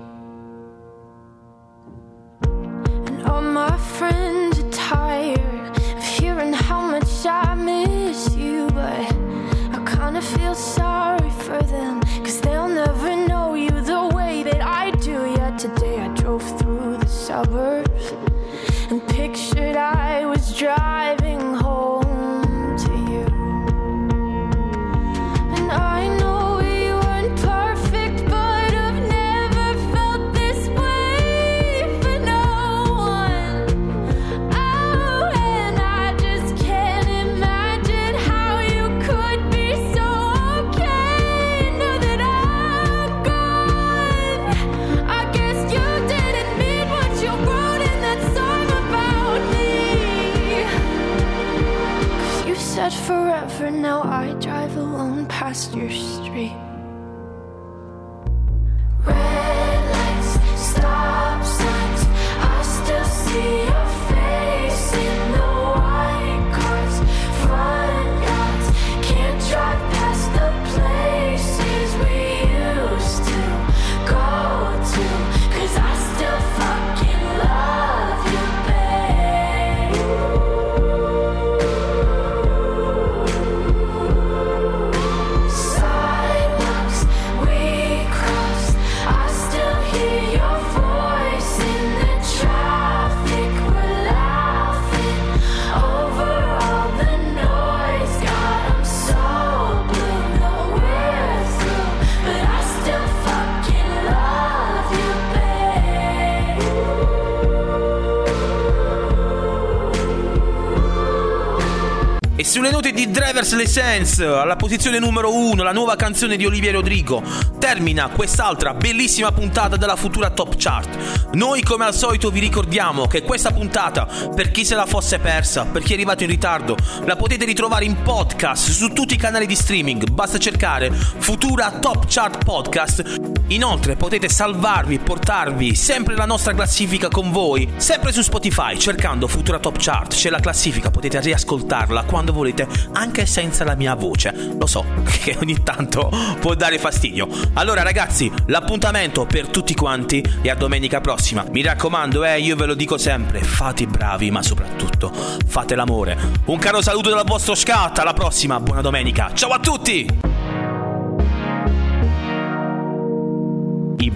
Driver's 113.41 113.55
License, 113.55 114.23
alla 114.23 114.55
posizione 114.55 114.99
numero 114.99 115.33
1, 115.33 115.63
la 115.63 115.71
nuova 115.71 115.95
canzone 115.95 116.37
di 116.37 116.45
Olivia 116.45 116.71
Rodrigo, 116.71 117.23
termina 117.57 118.09
quest'altra 118.09 118.75
bellissima 118.75 119.31
puntata 119.31 119.77
della 119.77 119.95
futura 119.95 120.29
Top 120.29 120.53
Chart. 120.57 121.31
Noi 121.33 121.63
come 121.63 121.85
al 121.85 121.95
solito 121.95 122.29
vi 122.29 122.39
ricordiamo 122.39 123.07
che 123.07 123.23
questa 123.23 123.51
puntata, 123.51 124.07
per 124.35 124.51
chi 124.51 124.63
se 124.63 124.75
la 124.75 124.85
fosse 124.85 125.17
persa, 125.17 125.65
per 125.65 125.81
chi 125.81 125.91
è 125.91 125.95
arrivato 125.95 126.21
in 126.23 126.29
ritardo, 126.29 126.77
la 127.05 127.15
potete 127.15 127.45
ritrovare 127.45 127.85
in 127.85 128.03
podcast 128.03 128.69
su 128.69 128.89
tutti 128.89 129.15
i 129.15 129.17
canali 129.17 129.47
di 129.47 129.55
streaming, 129.55 130.11
basta 130.11 130.37
cercare 130.37 130.91
Futura 130.91 131.71
Top 131.79 132.05
Chart 132.07 132.43
Podcast. 132.43 133.39
Inoltre 133.47 133.95
potete 133.95 134.29
salvarvi, 134.29 134.99
portarvi 134.99 135.75
sempre 135.75 136.15
la 136.15 136.25
nostra 136.25 136.53
classifica 136.53 137.09
con 137.09 137.31
voi, 137.31 137.67
sempre 137.77 138.11
su 138.11 138.21
Spotify, 138.21 138.77
cercando 138.77 139.27
Futura 139.27 139.59
Top 139.59 139.77
Chart, 139.77 140.13
c'è 140.13 140.29
la 140.29 140.39
classifica, 140.39 140.91
potete 140.91 141.19
riascoltarla 141.19 142.03
quando 142.03 142.33
volete, 142.33 142.67
anche 142.93 143.25
senza 143.31 143.63
la 143.63 143.75
mia 143.75 143.95
voce. 143.95 144.33
Lo 144.59 144.67
so 144.67 144.83
che 145.23 145.37
ogni 145.39 145.63
tanto 145.63 146.11
può 146.41 146.53
dare 146.53 146.77
fastidio. 146.77 147.29
Allora 147.53 147.81
ragazzi, 147.81 148.29
l'appuntamento 148.47 149.25
per 149.25 149.47
tutti 149.47 149.73
quanti 149.73 150.21
è 150.41 150.49
a 150.49 150.55
domenica 150.55 150.99
prossima. 150.99 151.45
Mi 151.49 151.61
raccomando, 151.61 152.25
eh, 152.25 152.41
io 152.41 152.57
ve 152.57 152.65
lo 152.65 152.73
dico 152.73 152.97
sempre, 152.97 153.41
fate 153.41 153.83
i 153.83 153.87
bravi, 153.87 154.29
ma 154.31 154.43
soprattutto 154.43 155.11
fate 155.47 155.75
l'amore. 155.75 156.17
Un 156.45 156.57
caro 156.59 156.81
saluto 156.81 157.09
dal 157.09 157.23
vostro 157.25 157.55
Scat, 157.55 157.99
alla 157.99 158.13
prossima, 158.13 158.59
buona 158.59 158.81
domenica. 158.81 159.31
Ciao 159.33 159.51
a 159.51 159.59
tutti! 159.59 160.30